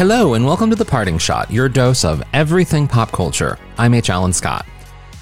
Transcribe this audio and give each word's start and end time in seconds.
Hello, 0.00 0.32
and 0.32 0.46
welcome 0.46 0.70
to 0.70 0.76
The 0.76 0.82
Parting 0.86 1.18
Shot, 1.18 1.50
your 1.50 1.68
dose 1.68 2.06
of 2.06 2.22
everything 2.32 2.88
pop 2.88 3.12
culture. 3.12 3.58
I'm 3.76 3.92
H. 3.92 4.08
Alan 4.08 4.32
Scott. 4.32 4.64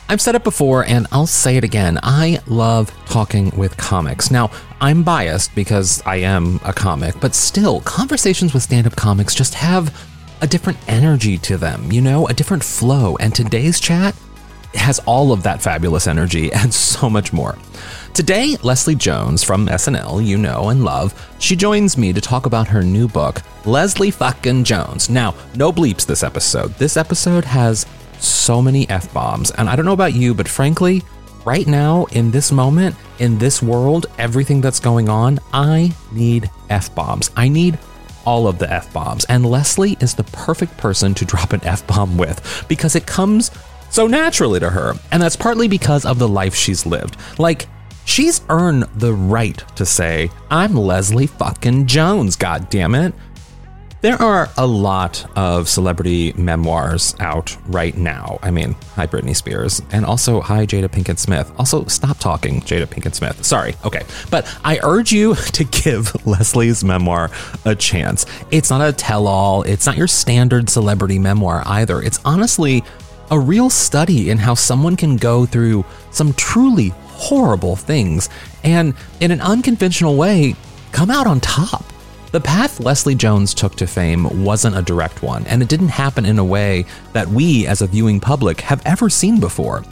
I've 0.08 0.20
said 0.20 0.36
it 0.36 0.44
before, 0.44 0.84
and 0.84 1.08
I'll 1.10 1.26
say 1.26 1.56
it 1.56 1.64
again. 1.64 1.98
I 2.04 2.38
love 2.46 2.96
talking 3.06 3.50
with 3.56 3.76
comics. 3.76 4.30
Now, 4.30 4.52
I'm 4.80 5.02
biased 5.02 5.52
because 5.56 6.00
I 6.06 6.18
am 6.18 6.60
a 6.64 6.72
comic, 6.72 7.18
but 7.18 7.34
still, 7.34 7.80
conversations 7.80 8.54
with 8.54 8.62
stand 8.62 8.86
up 8.86 8.94
comics 8.94 9.34
just 9.34 9.54
have 9.54 9.92
a 10.42 10.46
different 10.46 10.78
energy 10.86 11.38
to 11.38 11.56
them, 11.56 11.90
you 11.90 12.00
know, 12.00 12.28
a 12.28 12.32
different 12.32 12.62
flow. 12.62 13.16
And 13.16 13.34
today's 13.34 13.80
chat 13.80 14.14
has 14.74 14.98
all 15.00 15.32
of 15.32 15.42
that 15.42 15.62
fabulous 15.62 16.06
energy 16.06 16.52
and 16.54 16.72
so 16.72 17.08
much 17.08 17.32
more. 17.32 17.56
Today, 18.14 18.56
Leslie 18.62 18.96
Jones 18.96 19.44
from 19.44 19.68
SNL, 19.68 20.24
you 20.26 20.38
know 20.38 20.70
and 20.70 20.84
love, 20.84 21.14
she 21.38 21.54
joins 21.54 21.96
me 21.96 22.12
to 22.12 22.20
talk 22.20 22.46
about 22.46 22.66
her 22.66 22.82
new 22.82 23.06
book, 23.06 23.42
Leslie 23.64 24.10
fucking 24.10 24.64
Jones. 24.64 25.08
Now, 25.08 25.34
no 25.54 25.72
bleeps 25.72 26.04
this 26.04 26.24
episode. 26.24 26.74
This 26.74 26.96
episode 26.96 27.44
has 27.44 27.86
so 28.18 28.60
many 28.60 28.88
F 28.88 29.12
bombs, 29.14 29.52
and 29.52 29.68
I 29.68 29.76
don't 29.76 29.84
know 29.84 29.92
about 29.92 30.14
you, 30.14 30.34
but 30.34 30.48
frankly, 30.48 31.02
right 31.44 31.66
now, 31.66 32.06
in 32.06 32.30
this 32.30 32.50
moment, 32.50 32.96
in 33.20 33.38
this 33.38 33.62
world, 33.62 34.06
everything 34.18 34.60
that's 34.60 34.80
going 34.80 35.08
on, 35.08 35.38
I 35.52 35.94
need 36.10 36.50
F 36.70 36.92
bombs. 36.94 37.30
I 37.36 37.48
need 37.48 37.78
all 38.24 38.48
of 38.48 38.58
the 38.58 38.70
F 38.70 38.92
bombs, 38.92 39.24
and 39.26 39.46
Leslie 39.46 39.96
is 40.00 40.14
the 40.14 40.24
perfect 40.24 40.76
person 40.76 41.14
to 41.14 41.24
drop 41.24 41.52
an 41.52 41.64
F 41.64 41.86
bomb 41.86 42.18
with 42.18 42.66
because 42.68 42.96
it 42.96 43.06
comes 43.06 43.50
so 43.90 44.06
naturally 44.06 44.60
to 44.60 44.70
her, 44.70 44.94
and 45.12 45.22
that's 45.22 45.36
partly 45.36 45.68
because 45.68 46.04
of 46.04 46.18
the 46.18 46.28
life 46.28 46.54
she's 46.54 46.86
lived. 46.86 47.16
Like, 47.38 47.66
She's 48.08 48.40
earned 48.48 48.84
the 48.94 49.12
right 49.12 49.62
to 49.76 49.84
say, 49.84 50.30
I'm 50.50 50.74
Leslie 50.74 51.26
fucking 51.26 51.86
Jones, 51.86 52.36
god 52.36 52.70
damn 52.70 52.94
it. 52.94 53.12
There 54.00 54.16
are 54.16 54.48
a 54.56 54.66
lot 54.66 55.26
of 55.36 55.68
celebrity 55.68 56.32
memoirs 56.32 57.14
out 57.20 57.54
right 57.66 57.94
now. 57.94 58.38
I 58.42 58.50
mean, 58.50 58.76
hi 58.94 59.06
Britney 59.06 59.36
Spears, 59.36 59.82
and 59.92 60.06
also 60.06 60.40
hi 60.40 60.64
Jada 60.64 60.88
Pinkett 60.88 61.18
Smith. 61.18 61.52
Also, 61.58 61.84
stop 61.84 62.16
talking, 62.18 62.62
Jada 62.62 62.86
Pinkett 62.86 63.14
Smith. 63.14 63.44
Sorry, 63.44 63.74
okay. 63.84 64.02
But 64.30 64.58
I 64.64 64.80
urge 64.82 65.12
you 65.12 65.34
to 65.52 65.64
give 65.64 66.26
Leslie's 66.26 66.82
memoir 66.82 67.30
a 67.66 67.74
chance. 67.74 68.24
It's 68.50 68.70
not 68.70 68.88
a 68.88 68.90
tell 68.90 69.26
all, 69.26 69.64
it's 69.64 69.84
not 69.84 69.98
your 69.98 70.08
standard 70.08 70.70
celebrity 70.70 71.18
memoir 71.18 71.62
either. 71.66 72.00
It's 72.00 72.20
honestly 72.24 72.84
a 73.30 73.38
real 73.38 73.70
study 73.70 74.30
in 74.30 74.38
how 74.38 74.54
someone 74.54 74.96
can 74.96 75.16
go 75.16 75.46
through 75.46 75.84
some 76.10 76.32
truly 76.34 76.88
horrible 77.06 77.76
things 77.76 78.28
and, 78.64 78.94
in 79.20 79.30
an 79.30 79.40
unconventional 79.40 80.16
way, 80.16 80.54
come 80.92 81.10
out 81.10 81.26
on 81.26 81.40
top. 81.40 81.84
The 82.30 82.40
path 82.40 82.80
Leslie 82.80 83.14
Jones 83.14 83.54
took 83.54 83.74
to 83.76 83.86
fame 83.86 84.44
wasn't 84.44 84.76
a 84.76 84.82
direct 84.82 85.22
one, 85.22 85.46
and 85.46 85.62
it 85.62 85.68
didn't 85.68 85.88
happen 85.88 86.26
in 86.26 86.38
a 86.38 86.44
way 86.44 86.84
that 87.14 87.26
we, 87.26 87.66
as 87.66 87.80
a 87.80 87.86
viewing 87.86 88.20
public, 88.20 88.60
have 88.60 88.84
ever 88.84 89.08
seen 89.08 89.40
before. 89.40 89.82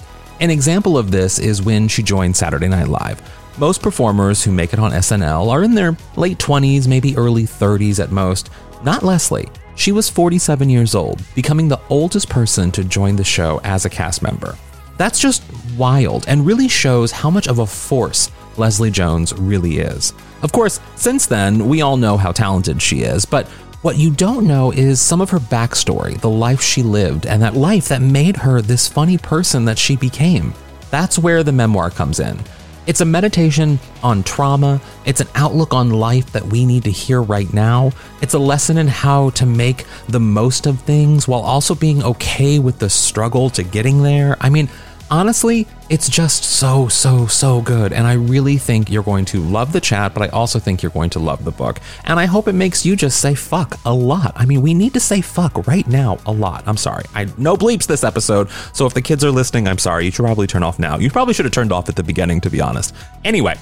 An 0.41 0.51
example 0.51 0.99
of 0.99 1.11
this 1.11 1.39
is 1.39 1.63
when 1.63 1.89
she 1.89 2.03
joined 2.03 2.37
Saturday 2.37 2.69
Night 2.69 2.89
Live. 2.89 3.23
Most 3.59 3.81
performers 3.81 4.45
who 4.45 4.53
make 4.53 4.75
it 4.75 4.79
on 4.79 4.93
SNL 4.93 5.51
are 5.51 5.63
in 5.63 5.75
their 5.75 5.97
late 6.17 6.39
20s, 6.39 6.87
maybe 6.87 7.17
early 7.17 7.45
30s 7.45 8.03
at 8.03 8.13
most. 8.13 8.51
Not 8.85 9.03
Leslie. 9.03 9.49
She 9.77 9.93
was 9.93 10.09
47 10.09 10.71
years 10.71 10.95
old, 10.95 11.23
becoming 11.35 11.69
the 11.69 11.81
oldest 11.91 12.31
person 12.31 12.73
to 12.73 12.83
join 12.83 13.15
the 13.15 13.25
show 13.25 13.61
as 13.63 13.85
a 13.85 13.91
cast 13.91 14.23
member. 14.23 14.57
That's 14.97 15.21
just 15.21 15.45
wild 15.77 16.25
and 16.27 16.47
really 16.47 16.67
shows 16.67 17.13
how 17.13 17.31
much 17.31 17.47
of 17.47 17.59
a 17.59 17.67
force 17.67 18.31
Leslie 18.57 18.91
Jones 18.91 19.35
really 19.35 19.79
is. 19.79 20.15
Of 20.43 20.51
course, 20.53 20.81
since 20.95 21.27
then, 21.27 21.69
we 21.69 21.83
all 21.83 21.99
know 21.99 22.17
how 22.17 22.33
talented 22.33 22.81
she 22.81 23.01
is, 23.03 23.27
but 23.27 23.47
what 23.83 23.99
you 23.99 24.11
don't 24.11 24.47
know 24.47 24.73
is 24.73 24.99
some 24.99 25.21
of 25.21 25.29
her 25.29 25.39
backstory, 25.39 26.19
the 26.21 26.31
life 26.31 26.63
she 26.63 26.83
lived, 26.83 27.27
and 27.27 27.43
that 27.43 27.55
life 27.55 27.89
that 27.89 28.01
made 28.01 28.37
her 28.39 28.63
this 28.63 28.89
funny 28.89 29.19
person 29.19 29.67
that 29.67 29.79
she 29.79 29.95
became. 29.95 30.55
That's 30.91 31.19
where 31.19 31.43
the 31.43 31.53
memoir 31.53 31.91
comes 31.91 32.19
in. 32.19 32.39
It's 32.87 33.01
a 33.01 33.05
meditation 33.05 33.81
on 34.05 34.23
trauma. 34.23 34.81
It's 35.05 35.21
an 35.21 35.27
outlook 35.35 35.75
on 35.75 35.91
life 35.91 36.31
that 36.33 36.47
we 36.47 36.65
need 36.65 36.85
to 36.85 36.91
hear 36.93 37.21
right 37.21 37.53
now. 37.53 37.91
It's 38.23 38.35
a 38.35 38.39
lesson 38.39 38.79
in 38.79 38.87
how 38.87 39.31
to 39.31 39.45
make 39.45 39.85
the 40.09 40.21
most 40.21 40.67
of 40.67 40.81
things 40.83 41.27
while 41.27 41.41
also 41.41 41.75
being 41.75 42.05
okay 42.05 42.61
with 42.61 42.79
the 42.79 42.89
struggle 42.89 43.51
to 43.51 43.65
getting 43.65 44.05
there. 44.05 44.37
I 44.41 44.51
mean, 44.51 44.69
honestly, 45.11 45.67
it's 45.89 46.09
just 46.09 46.45
so, 46.45 46.89
so, 46.89 47.27
so 47.27 47.61
good. 47.61 47.93
And 47.93 48.07
I 48.07 48.15
really 48.15 48.59
think 48.59 48.91
you're 48.91 49.03
going 49.03 49.25
to 49.27 49.41
love 49.41 49.73
the 49.73 49.81
chat, 49.81 50.15
but 50.15 50.23
I 50.23 50.29
also 50.29 50.59
think 50.59 50.83
you're 50.83 50.91
going 50.91 51.11
to 51.11 51.19
love 51.19 51.45
the 51.45 51.51
book. 51.51 51.81
And 52.05 52.19
I 52.19 52.27
hope 52.27 52.49
it 52.49 52.55
makes 52.55 52.85
you 52.85 52.97
just 52.97 53.21
say 53.21 53.35
fuck 53.35 53.79
a 53.85 53.93
lot. 53.93 54.33
I 54.37 54.47
mean, 54.47 54.63
we 54.63 54.75
need 54.75 54.95
to 54.95 55.01
say 55.01 55.21
fuck 55.21 55.67
right 55.67 55.87
now 55.87 56.19
a 56.27 56.33
lot. 56.33 56.65
I'm 56.67 56.77
sorry. 56.77 57.05
I 57.15 57.27
no 57.39 57.57
bleeps 57.57 57.87
this 57.87 58.05
episode. 58.05 58.51
So 58.73 58.87
if 58.87 58.95
the 58.95 59.03
kids 59.03 59.25
are 59.25 59.31
listening, 59.31 59.69
I'm 59.69 59.79
sorry. 59.79 60.05
You 60.07 60.11
should 60.11 60.25
probably 60.25 60.47
turn 60.47 60.63
off 60.63 60.79
now. 60.79 60.99
You 60.99 61.11
probably 61.11 61.35
should 61.35 61.45
have 61.45 61.53
turned 61.53 61.73
off 61.73 61.89
at 61.89 61.97
the 61.97 62.05
beginning, 62.05 62.41
to 62.43 62.51
be 62.51 62.61
honest. 62.61 62.95
Anyway, 63.25 63.57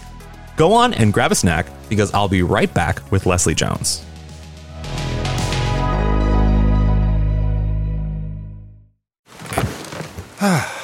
go 0.56 0.72
on 0.72 0.94
and 0.94 1.12
grab 1.12 1.32
a 1.32 1.34
snack 1.34 1.66
because 1.88 2.12
I'll 2.14 2.28
be 2.28 2.42
right 2.42 2.72
back 2.72 3.10
with 3.10 3.26
Leslie 3.26 3.54
Jones. 3.54 4.04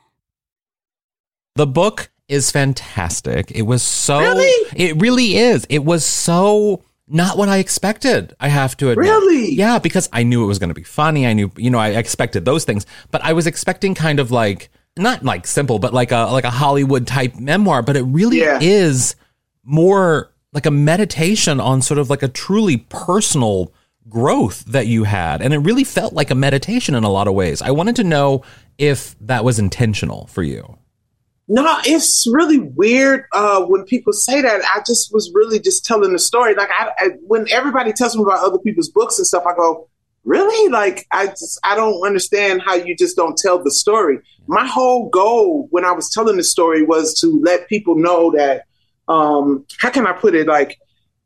The 1.55 1.67
book 1.67 2.09
is 2.27 2.49
fantastic. 2.51 3.51
It 3.51 3.63
was 3.63 3.83
so 3.83 4.19
Really? 4.19 4.67
it 4.75 4.99
really 5.01 5.35
is. 5.35 5.65
It 5.69 5.83
was 5.83 6.05
so 6.05 6.83
not 7.07 7.37
what 7.37 7.49
I 7.49 7.57
expected. 7.57 8.33
I 8.39 8.47
have 8.47 8.77
to 8.77 8.89
admit. 8.91 9.05
Really? 9.09 9.53
Yeah, 9.53 9.79
because 9.79 10.07
I 10.13 10.23
knew 10.23 10.43
it 10.43 10.47
was 10.47 10.59
going 10.59 10.69
to 10.69 10.73
be 10.73 10.83
funny. 10.83 11.27
I 11.27 11.33
knew, 11.33 11.51
you 11.57 11.69
know, 11.69 11.77
I 11.79 11.89
expected 11.89 12.45
those 12.45 12.63
things, 12.63 12.85
but 13.11 13.21
I 13.23 13.33
was 13.33 13.47
expecting 13.47 13.93
kind 13.95 14.19
of 14.21 14.31
like 14.31 14.69
not 14.97 15.23
like 15.25 15.45
simple, 15.45 15.77
but 15.77 15.93
like 15.93 16.11
a 16.13 16.27
like 16.31 16.45
a 16.45 16.49
Hollywood 16.49 17.05
type 17.07 17.35
memoir, 17.35 17.81
but 17.81 17.97
it 17.97 18.03
really 18.03 18.39
Yeah. 18.39 18.59
is 18.61 19.15
more 19.63 20.31
like 20.53 20.65
a 20.65 20.71
meditation 20.71 21.59
on 21.59 21.81
sort 21.81 21.97
of 21.97 22.09
like 22.09 22.23
a 22.23 22.27
truly 22.27 22.77
personal 22.77 23.73
growth 24.09 24.63
that 24.65 24.87
you 24.87 25.03
had. 25.03 25.41
And 25.41 25.53
it 25.53 25.59
really 25.59 25.83
felt 25.83 26.13
like 26.13 26.31
a 26.31 26.35
meditation 26.35 26.95
in 26.95 27.03
a 27.03 27.09
lot 27.09 27.27
of 27.27 27.33
ways. 27.33 27.61
I 27.61 27.71
wanted 27.71 27.95
to 27.97 28.03
know 28.03 28.43
if 28.77 29.15
that 29.21 29.43
was 29.43 29.59
intentional 29.59 30.27
for 30.27 30.43
you. 30.43 30.77
No, 31.53 31.79
it's 31.83 32.25
really 32.31 32.59
weird 32.59 33.25
uh, 33.33 33.65
when 33.65 33.83
people 33.83 34.13
say 34.13 34.41
that. 34.41 34.61
I 34.73 34.81
just 34.87 35.13
was 35.13 35.29
really 35.33 35.59
just 35.59 35.83
telling 35.83 36.13
the 36.13 36.19
story. 36.19 36.55
Like 36.55 36.69
I, 36.71 36.91
I, 36.97 37.07
when 37.27 37.45
everybody 37.51 37.91
tells 37.91 38.15
me 38.15 38.23
about 38.23 38.39
other 38.39 38.57
people's 38.57 38.87
books 38.87 39.17
and 39.17 39.27
stuff, 39.27 39.43
I 39.45 39.53
go, 39.55 39.89
really? 40.23 40.71
Like 40.71 41.05
I 41.11 41.27
just 41.27 41.59
I 41.65 41.75
don't 41.75 42.07
understand 42.07 42.61
how 42.61 42.75
you 42.75 42.95
just 42.95 43.17
don't 43.17 43.37
tell 43.37 43.61
the 43.61 43.69
story. 43.69 44.19
My 44.47 44.65
whole 44.65 45.09
goal 45.09 45.67
when 45.71 45.83
I 45.83 45.91
was 45.91 46.09
telling 46.09 46.37
the 46.37 46.43
story 46.45 46.83
was 46.83 47.19
to 47.19 47.41
let 47.43 47.67
people 47.67 47.97
know 47.97 48.31
that 48.31 48.63
um, 49.09 49.65
how 49.77 49.89
can 49.89 50.07
I 50.07 50.13
put 50.13 50.35
it? 50.35 50.47
Like 50.47 50.77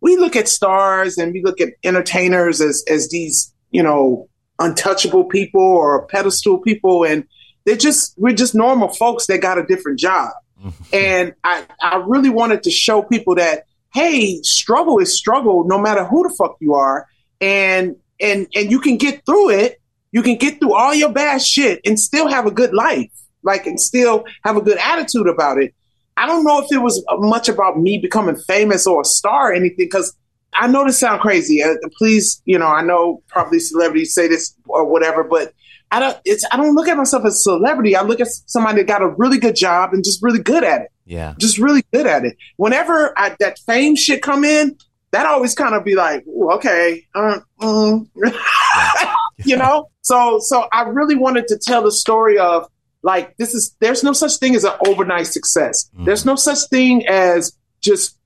we 0.02 0.18
look 0.18 0.36
at 0.36 0.48
stars 0.48 1.20
and 1.20 1.34
we 1.34 1.44
look 1.44 1.62
at 1.62 1.74
entertainers 1.84 2.62
as 2.62 2.84
as 2.90 3.10
these 3.10 3.54
you 3.70 3.84
know 3.84 4.28
untouchable 4.58 5.26
people 5.26 5.62
or 5.62 6.08
pedestal 6.08 6.58
people 6.58 7.04
and 7.04 7.28
they're 7.66 7.76
just 7.76 8.14
we're 8.18 8.34
just 8.34 8.56
normal 8.56 8.90
folks 8.90 9.28
that 9.28 9.42
got 9.42 9.58
a 9.58 9.66
different 9.66 10.00
job. 10.00 10.32
and 10.94 11.34
I, 11.44 11.64
I 11.82 11.98
really 12.08 12.30
wanted 12.30 12.64
to 12.64 12.72
show 12.72 13.02
people 13.02 13.36
that 13.36 13.66
hey, 13.94 14.42
struggle 14.44 15.00
is 15.00 15.18
struggle 15.18 15.64
no 15.66 15.80
matter 15.80 16.04
who 16.04 16.28
the 16.28 16.36
fuck 16.36 16.58
you 16.60 16.74
are. 16.76 17.08
And 17.42 17.96
and 18.20 18.48
and 18.54 18.70
you 18.70 18.80
can 18.80 18.98
get 18.98 19.26
through 19.26 19.52
it. 19.52 19.82
You 20.12 20.22
can 20.22 20.36
get 20.36 20.60
through 20.60 20.74
all 20.74 20.94
your 20.94 21.12
bad 21.12 21.42
shit 21.42 21.82
and 21.86 22.00
still 22.00 22.28
have 22.28 22.46
a 22.46 22.52
good 22.52 22.74
life. 22.74 23.12
Like 23.44 23.66
and 23.68 23.80
still 23.80 24.26
have 24.44 24.58
a 24.58 24.62
good 24.62 24.78
attitude 24.78 25.28
about 25.28 25.62
it. 25.62 25.74
I 26.18 26.26
don't 26.26 26.44
know 26.46 26.60
if 26.60 26.72
it 26.72 26.82
was 26.82 27.04
much 27.20 27.50
about 27.50 27.80
me 27.80 27.98
becoming 27.98 28.36
famous 28.36 28.88
or 28.88 29.02
a 29.02 29.06
star 29.06 29.52
or 29.52 29.54
anything 29.54 29.86
because 29.86 30.16
I 30.54 30.68
know 30.68 30.86
this 30.86 31.00
sound 31.00 31.22
crazy. 31.22 31.62
Uh, 31.62 31.76
please, 31.98 32.42
you 32.46 32.58
know, 32.58 32.68
I 32.68 32.82
know 32.82 33.22
probably 33.28 33.60
celebrities 33.60 34.14
say 34.14 34.28
this 34.28 34.56
or 34.68 34.86
whatever, 34.86 35.24
but 35.24 35.54
I 35.92 36.00
don't. 36.00 36.18
It's 36.26 36.46
I 36.52 36.58
don't 36.58 36.76
look 36.76 36.88
at 36.88 36.98
myself 36.98 37.26
as 37.26 37.36
a 37.36 37.40
celebrity. 37.40 37.96
I 37.96 38.02
look 38.02 38.20
at 38.20 38.28
somebody 38.46 38.82
that 38.82 38.88
got 38.88 39.02
a 39.02 39.10
really 39.10 39.38
good 39.38 39.56
job 39.56 39.94
and 39.94 40.04
just 40.04 40.22
really 40.22 40.40
good 40.40 40.64
at 40.64 40.82
it. 40.82 40.92
Yeah, 41.06 41.36
just 41.38 41.58
really 41.58 41.84
good 41.94 42.08
at 42.08 42.26
it. 42.26 42.38
Whenever 42.58 43.18
I, 43.18 43.36
that 43.40 43.60
fame 43.60 43.96
shit 43.96 44.22
come 44.22 44.44
in, 44.44 44.78
that 45.12 45.26
always 45.26 45.54
kind 45.54 45.76
of 45.76 45.84
be 45.84 45.96
like, 45.96 46.26
okay, 46.28 47.06
uh, 47.14 47.40
mm. 47.62 48.08
you 49.46 49.56
know. 49.58 49.90
So 50.02 50.40
so 50.42 50.68
I 50.72 50.84
really 50.84 51.16
wanted 51.16 51.48
to 51.50 51.58
tell 51.58 51.84
the 51.84 51.92
story 51.92 52.38
of 52.38 52.68
like 53.04 53.38
this 53.38 53.54
is 53.54 53.76
there's 53.80 54.04
no 54.04 54.14
such 54.14 54.38
thing 54.38 54.56
as 54.56 54.64
an 54.64 54.74
overnight 54.88 55.28
success. 55.28 55.90
Mm. 55.98 56.06
There's 56.06 56.26
no 56.26 56.36
such 56.36 56.68
thing 56.70 57.08
as 57.08 57.56
just 57.82 58.18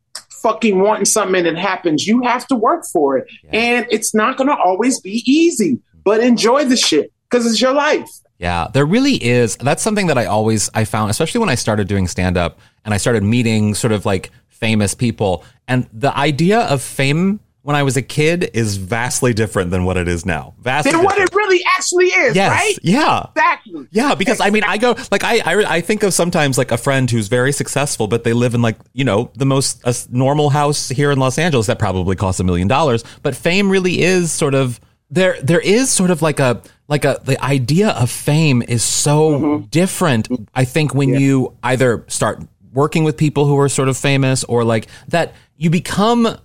fucking 0.42 0.80
wanting 0.80 1.06
something 1.06 1.46
and 1.46 1.58
it 1.58 1.62
happens. 1.62 2.08
You 2.08 2.22
have 2.24 2.48
to 2.48 2.56
work 2.56 2.86
for 2.92 3.18
it. 3.18 3.28
Yeah. 3.44 3.60
And 3.60 3.88
it's 3.92 4.16
not 4.16 4.38
going 4.38 4.48
to 4.48 4.56
always 4.56 5.00
be 5.02 5.22
easy, 5.26 5.80
but 6.04 6.22
enjoy 6.22 6.66
the 6.66 6.78
shit 6.78 7.12
because 7.30 7.46
it's 7.46 7.62
your 7.62 7.74
life. 7.74 8.10
Yeah, 8.38 8.68
there 8.74 8.86
really 8.86 9.22
is. 9.24 9.58
That's 9.58 9.84
something 9.84 10.08
that 10.08 10.18
I 10.18 10.26
always 10.26 10.70
I 10.74 10.86
found, 10.86 11.12
especially 11.12 11.40
when 11.40 11.50
I 11.50 11.56
started 11.56 11.88
doing 11.88 12.08
stand 12.08 12.38
up 12.38 12.60
and 12.86 12.94
I 12.94 12.98
started 12.98 13.24
meeting 13.24 13.76
sort 13.76 13.92
of 13.92 14.06
like 14.06 14.32
famous 14.48 14.94
people 14.94 15.44
and 15.68 15.88
the 15.94 16.16
idea 16.18 16.62
of 16.62 16.82
fame 16.82 17.40
when 17.62 17.76
I 17.76 17.84
was 17.84 17.98
a 17.98 18.02
kid 18.02 18.50
is 18.54 18.78
vastly 18.78 19.34
different 19.34 19.70
than 19.70 19.84
what 19.84 19.98
it 19.98 20.08
is 20.08 20.26
now. 20.26 20.56
Vastly 20.60 20.92
than 20.92 21.04
what 21.04 21.20
it 21.20 21.30
really 21.36 21.64
actually 21.78 22.08
is, 22.08 22.36
yes. 22.36 22.50
right? 22.50 22.76
Yeah. 22.82 23.28
Exactly. 23.36 23.88
Yeah, 23.92 24.16
because 24.16 24.40
I 24.40 24.50
mean, 24.50 24.64
I 24.64 24.78
go 24.78 24.96
like 25.12 25.24
I, 25.24 25.40
I 25.40 25.76
I 25.76 25.82
think 25.82 26.04
of 26.04 26.14
sometimes 26.14 26.58
like 26.58 26.72
a 26.72 26.78
friend 26.78 27.12
who's 27.12 27.28
very 27.28 27.52
successful, 27.52 28.08
but 28.08 28.24
they 28.24 28.34
live 28.34 28.56
in 28.56 28.62
like 28.62 28.78
you 28.94 29.04
know 29.04 29.32
the 29.36 29.46
most 29.46 29.82
a 29.86 29.96
normal 30.10 30.50
house 30.50 30.90
here 30.90 31.12
in 31.12 31.20
Los 31.20 31.38
Angeles 31.38 31.68
that 31.68 31.78
probably 31.78 32.16
costs 32.16 32.40
a 32.40 32.44
million 32.44 32.68
dollars. 32.68 33.04
But 33.22 33.36
fame 33.36 33.70
really 33.70 34.02
is 34.02 34.32
sort 34.32 34.56
of 34.56 34.80
there. 35.10 35.42
There 35.42 35.60
is 35.60 35.90
sort 35.90 36.12
of 36.12 36.22
like 36.22 36.40
a 36.40 36.62
like 36.88 37.06
a 37.06 37.20
the 37.24 37.42
idea 37.44 37.90
of 37.90 38.10
fame 38.10 38.62
is 38.62 38.84
so 38.84 39.32
mm-hmm. 39.32 39.66
different. 39.66 40.28
I 40.54 40.66
think 40.66 40.94
when 40.94 41.10
yeah. 41.10 41.20
you 41.20 41.58
either 41.64 42.06
start 42.08 42.42
working 42.74 43.04
with 43.04 43.18
people 43.18 43.46
who 43.46 43.58
are 43.60 43.70
sort 43.70 43.90
of 43.90 43.98
famous 43.98 44.44
or 44.44 44.64
like 44.64 44.88
that, 45.10 45.34
you 45.58 45.70
become 45.70 46.38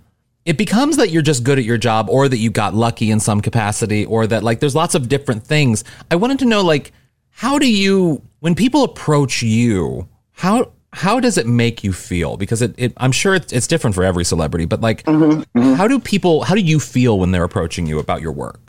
it 0.45 0.59
becomes 0.59 0.99
that 0.99 1.11
you're 1.11 1.23
just 1.23 1.43
good 1.43 1.59
at 1.59 1.65
your 1.65 1.79
job 1.79 2.09
or 2.11 2.29
that 2.29 2.37
you 2.37 2.51
got 2.51 2.75
lucky 2.75 3.11
in 3.11 3.19
some 3.19 3.41
capacity 3.41 4.05
or 4.05 4.27
that 4.27 4.43
like 4.43 4.61
there's 4.61 4.75
lots 4.75 4.95
of 4.95 5.09
different 5.09 5.45
things. 5.45 5.85
I 6.11 6.17
wanted 6.17 6.39
to 6.41 6.45
know 6.45 6.63
like 6.63 6.93
how 7.31 7.59
do 7.59 7.71
you 7.71 8.23
when 8.41 8.55
people 8.55 8.85
approach 8.85 9.43
you, 9.43 10.09
how 10.33 10.73
how 10.95 11.19
does 11.19 11.37
it 11.37 11.47
make 11.47 11.83
you 11.83 11.93
feel? 11.93 12.37
Because 12.37 12.63
it, 12.63 12.75
it 12.79 12.93
I'm 12.97 13.13
sure 13.13 13.35
it's, 13.35 13.53
it's 13.53 13.67
different 13.67 13.97
for 13.97 14.05
every 14.05 14.25
celebrity, 14.25 14.65
but 14.65 14.81
like 14.81 15.03
mm-hmm, 15.03 15.41
mm-hmm. 15.41 15.73
how 15.75 15.89
do 15.89 15.99
people 15.99 16.45
how 16.45 16.55
do 16.55 16.61
you 16.61 16.79
feel 16.79 17.19
when 17.19 17.33
they're 17.33 17.45
approaching 17.45 17.87
you 17.87 17.99
about 17.99 18.23
your 18.23 18.33
work? 18.33 18.61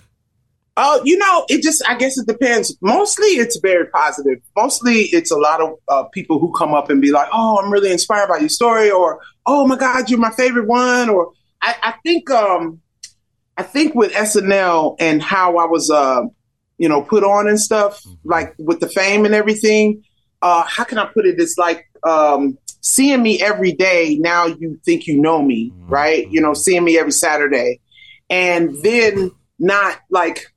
Oh, 0.78 1.00
uh, 1.00 1.04
you 1.06 1.18
know, 1.18 1.46
it 1.48 1.64
just, 1.64 1.82
I 1.88 1.96
guess 1.96 2.18
it 2.18 2.28
depends. 2.28 2.76
Mostly 2.82 3.28
it's 3.28 3.58
very 3.62 3.88
positive. 3.88 4.40
Mostly 4.58 5.04
it's 5.04 5.32
a 5.32 5.38
lot 5.38 5.62
of 5.62 5.76
uh, 5.88 6.04
people 6.06 6.38
who 6.38 6.52
come 6.52 6.74
up 6.74 6.90
and 6.90 7.02
be 7.02 7.12
like, 7.12 7.30
oh, 7.32 7.62
I'm 7.64 7.72
really 7.72 7.92
inspired 7.92 8.28
by 8.28 8.40
your 8.40 8.50
story, 8.50 8.92
or 8.92 9.22
oh 9.46 9.66
my 9.68 9.78
God, 9.78 10.10
you're 10.10 10.20
my 10.20 10.32
favorite 10.32 10.68
one, 10.68 11.10
or 11.10 11.32
I, 11.62 11.76
I 11.82 11.94
think 12.04 12.30
um, 12.30 12.82
I 13.56 13.64
think 13.64 13.96
with 13.96 14.12
SNL 14.12 14.98
and 15.00 15.22
how 15.22 15.58
I 15.58 15.66
was 15.66 15.90
uh, 15.90 16.24
you 16.78 16.90
know 16.90 17.02
put 17.04 17.24
on 17.24 17.48
and 17.48 17.60
stuff, 17.60 18.04
mm-hmm. 18.04 18.30
like 18.30 18.56
with 18.58 18.80
the 18.80 18.90
fame 18.90 19.26
and 19.26 19.36
everything. 19.36 20.04
Uh, 20.42 20.64
how 20.64 20.84
can 20.84 20.98
I 20.98 21.06
put 21.06 21.26
it? 21.26 21.40
It's 21.40 21.58
like 21.58 21.86
um, 22.06 22.58
seeing 22.82 23.22
me 23.22 23.42
every 23.42 23.72
day. 23.72 24.18
Now 24.20 24.46
you 24.46 24.80
think 24.86 25.08
you 25.08 25.20
know 25.20 25.42
me, 25.42 25.72
mm-hmm. 25.72 25.90
right? 25.90 26.30
You 26.30 26.42
know, 26.42 26.54
seeing 26.54 26.84
me 26.84 26.98
every 26.98 27.12
Saturday, 27.12 27.80
and 28.30 28.82
then 28.84 29.32
not 29.60 30.00
like 30.10 30.54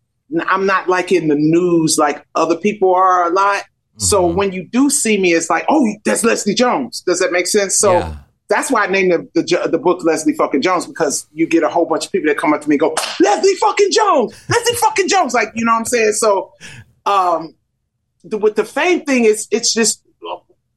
I'm 0.46 0.66
not 0.66 0.88
like 0.88 1.10
in 1.12 1.28
the 1.28 1.36
news 1.36 1.98
like 1.98 2.24
other 2.34 2.56
people 2.56 2.94
are 2.94 3.26
a 3.26 3.30
lot. 3.30 3.62
Mm-hmm. 3.62 4.04
So 4.04 4.26
when 4.26 4.52
you 4.52 4.68
do 4.68 4.90
see 4.90 5.18
me, 5.18 5.32
it's 5.32 5.50
like, 5.50 5.64
oh, 5.68 5.86
that's 6.04 6.22
Leslie 6.22 6.54
Jones. 6.54 7.02
Does 7.02 7.20
that 7.20 7.32
make 7.32 7.46
sense? 7.46 7.78
So 7.78 7.92
yeah. 7.92 8.16
That's 8.48 8.70
why 8.70 8.84
I 8.84 8.86
named 8.86 9.12
the, 9.34 9.42
the, 9.42 9.68
the 9.68 9.78
book 9.78 10.02
Leslie 10.04 10.32
fucking 10.32 10.62
Jones 10.62 10.86
because 10.86 11.26
you 11.34 11.46
get 11.46 11.62
a 11.62 11.68
whole 11.68 11.84
bunch 11.84 12.06
of 12.06 12.12
people 12.12 12.28
that 12.28 12.38
come 12.38 12.54
up 12.54 12.62
to 12.62 12.68
me 12.68 12.76
and 12.76 12.80
go 12.80 12.94
Leslie 13.20 13.54
fucking 13.56 13.90
Jones, 13.92 14.34
Leslie 14.48 14.76
fucking 14.76 15.08
Jones, 15.08 15.34
like 15.34 15.48
you 15.54 15.66
know 15.66 15.72
what 15.72 15.80
I'm 15.80 15.84
saying. 15.84 16.12
So, 16.12 16.52
um, 17.04 17.54
the, 18.24 18.38
with 18.38 18.56
the 18.56 18.64
fame 18.64 19.04
thing, 19.04 19.26
it's 19.26 19.46
it's 19.50 19.74
just 19.74 20.02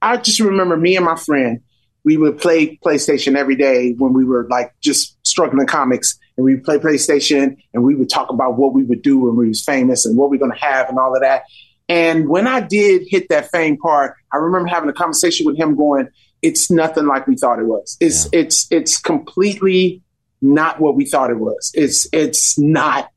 I 0.01 0.18
just 0.18 0.39
remember 0.39 0.77
me 0.77 0.95
and 0.95 1.06
my 1.06 1.15
friend 1.15 1.62
we 2.03 2.18
would 2.18 2.39
play 2.39 2.77
PlayStation 2.83 3.36
every 3.36 3.56
day 3.56 3.94
when 3.98 4.13
we 4.13 4.25
were 4.25 4.48
like 4.50 4.74
just 4.81 5.18
struggling 5.25 5.68
comics, 5.68 6.18
and 6.36 6.44
we 6.44 6.57
play 6.57 6.77
PlayStation 6.77 7.57
and 7.74 7.83
we 7.83 7.95
would 7.95 8.09
talk 8.09 8.30
about 8.30 8.57
what 8.57 8.74
we 8.74 8.83
would 8.83 9.01
do 9.01 9.19
when 9.19 9.36
we 9.36 9.48
was 9.48 9.63
famous 9.63 10.06
and 10.06 10.18
what 10.18 10.30
we 10.30 10.38
are 10.38 10.39
gonna 10.39 10.57
have 10.57 10.89
and 10.89 10.98
all 10.98 11.13
of 11.15 11.21
that. 11.21 11.44
And 11.88 12.27
when 12.27 12.48
I 12.48 12.62
did 12.62 13.03
hit 13.07 13.27
that 13.30 13.51
fame 13.51 13.77
part, 13.77 14.15
I 14.31 14.38
remember 14.38 14.69
having 14.69 14.89
a 14.89 14.94
conversation 14.94 15.45
with 15.45 15.57
him 15.57 15.75
going, 15.75 16.07
it's 16.42 16.71
nothing 16.71 17.06
like 17.06 17.27
we 17.27 17.36
thought 17.36 17.59
it 17.59 17.65
was. 17.65 17.97
It's 18.00 18.25
yeah. 18.25 18.39
it's 18.39 18.68
it's 18.71 18.97
completely 19.00 20.02
not 20.42 20.80
what 20.80 20.95
we 20.95 21.06
thought 21.06 21.30
it 21.30 21.40
was. 21.40 21.71
It's 21.76 22.07
it's 22.11 22.57
not 22.57 23.09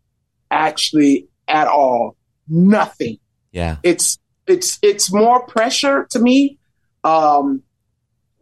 actually 0.50 1.28
at 1.49 1.68
all 1.68 2.16
nothing. 2.49 3.18
Yeah. 3.52 3.76
It's 3.82 4.18
it's 4.47 4.78
it's 4.82 5.11
more 5.11 5.47
pressure 5.47 6.06
to 6.11 6.18
me. 6.18 6.59
Um 7.04 7.62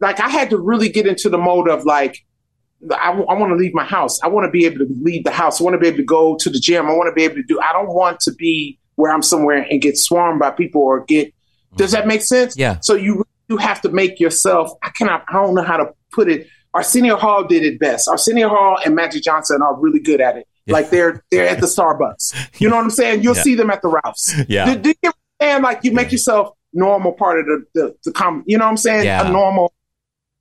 like 0.00 0.20
I 0.20 0.28
had 0.28 0.50
to 0.50 0.58
really 0.58 0.88
get 0.88 1.06
into 1.06 1.28
the 1.28 1.38
mode 1.38 1.68
of 1.68 1.84
like 1.84 2.24
I, 2.90 3.12
I 3.12 3.34
want 3.34 3.50
to 3.50 3.56
leave 3.56 3.74
my 3.74 3.84
house. 3.84 4.20
I 4.22 4.28
want 4.28 4.44
to 4.46 4.50
be 4.50 4.66
able 4.66 4.78
to 4.78 4.88
leave 5.00 5.24
the 5.24 5.30
house. 5.30 5.60
I 5.60 5.64
want 5.64 5.74
to 5.74 5.78
be 5.78 5.86
able 5.86 5.98
to 5.98 6.04
go 6.04 6.36
to 6.40 6.50
the 6.50 6.58
gym. 6.58 6.86
I 6.86 6.92
want 6.92 7.08
to 7.08 7.14
be 7.14 7.22
able 7.22 7.36
to 7.36 7.44
do. 7.44 7.60
I 7.60 7.72
don't 7.72 7.94
want 7.94 8.20
to 8.20 8.32
be 8.32 8.78
where 8.96 9.12
I'm 9.12 9.22
somewhere 9.22 9.66
and 9.70 9.80
get 9.80 9.96
swarmed 9.96 10.40
by 10.40 10.50
people 10.50 10.82
or 10.82 11.04
get. 11.04 11.32
Does 11.76 11.92
that 11.92 12.06
make 12.06 12.22
sense? 12.22 12.56
Yeah. 12.56 12.78
So 12.80 12.94
you 12.94 13.24
you 13.48 13.56
have 13.56 13.80
to 13.82 13.90
make 13.90 14.20
yourself. 14.20 14.72
I 14.82 14.90
cannot. 14.90 15.24
I 15.28 15.34
don't 15.34 15.54
know 15.54 15.62
how 15.62 15.76
to 15.76 15.94
put 16.12 16.28
it. 16.28 16.48
Arsenio 16.74 17.16
Hall 17.16 17.44
did 17.44 17.62
it 17.62 17.78
best. 17.78 18.08
Arsenio 18.08 18.48
Hall 18.48 18.78
and 18.84 18.94
Magic 18.94 19.22
Johnson 19.22 19.60
are 19.62 19.78
really 19.78 20.00
good 20.00 20.20
at 20.20 20.36
it. 20.36 20.48
Yeah. 20.66 20.72
Like 20.72 20.90
they're 20.90 21.22
they're 21.30 21.48
at 21.48 21.60
the 21.60 21.66
Starbucks. 21.78 22.60
You 22.60 22.68
know 22.68 22.76
what 22.76 22.84
I'm 22.84 22.90
saying? 22.90 23.22
You'll 23.22 23.36
yeah. 23.36 23.42
see 23.42 23.54
them 23.54 23.70
at 23.70 23.82
the 23.82 23.88
Ralphs. 23.88 24.34
Yeah. 24.48 24.74
Do, 24.74 24.80
do 24.80 24.94
you 25.02 25.12
understand? 25.40 25.62
Like 25.62 25.84
you 25.84 25.92
make 25.92 26.12
yourself 26.12 26.56
normal 26.72 27.12
part 27.12 27.40
of 27.40 27.46
the 27.46 27.64
the, 27.74 27.96
the 28.04 28.12
com- 28.12 28.44
You 28.46 28.58
know 28.58 28.64
what 28.64 28.70
I'm 28.70 28.76
saying? 28.76 29.04
Yeah. 29.04 29.28
A 29.28 29.30
normal. 29.30 29.72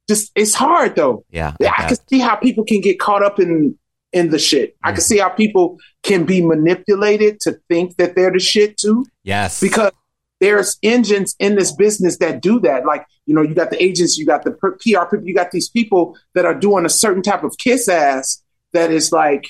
Just 0.07 0.31
it's 0.35 0.53
hard 0.53 0.95
though. 0.95 1.25
Yeah. 1.29 1.55
Yeah. 1.59 1.73
I 1.77 1.87
can 1.87 1.97
see 2.07 2.19
how 2.19 2.35
people 2.35 2.63
can 2.63 2.81
get 2.81 2.99
caught 2.99 3.23
up 3.23 3.39
in 3.39 3.77
in 4.13 4.29
the 4.29 4.39
shit. 4.39 4.75
Mm-hmm. 4.75 4.87
I 4.87 4.91
can 4.91 5.01
see 5.01 5.17
how 5.17 5.29
people 5.29 5.77
can 6.03 6.25
be 6.25 6.41
manipulated 6.41 7.39
to 7.41 7.59
think 7.69 7.97
that 7.97 8.15
they're 8.15 8.31
the 8.31 8.39
shit 8.39 8.77
too. 8.77 9.05
Yes. 9.23 9.61
Because 9.61 9.91
there's 10.39 10.77
engines 10.81 11.35
in 11.39 11.55
this 11.55 11.71
business 11.71 12.17
that 12.17 12.41
do 12.41 12.59
that. 12.61 12.85
Like, 12.85 13.05
you 13.25 13.35
know, 13.35 13.43
you 13.43 13.53
got 13.53 13.69
the 13.69 13.81
agents, 13.81 14.17
you 14.17 14.25
got 14.25 14.43
the 14.43 14.51
PR 14.51 15.05
people, 15.05 15.27
you 15.27 15.35
got 15.35 15.51
these 15.51 15.69
people 15.69 16.17
that 16.33 16.45
are 16.45 16.55
doing 16.55 16.83
a 16.83 16.89
certain 16.89 17.21
type 17.21 17.43
of 17.43 17.57
kiss 17.57 17.87
ass 17.87 18.41
that 18.73 18.91
is 18.91 19.11
like, 19.11 19.45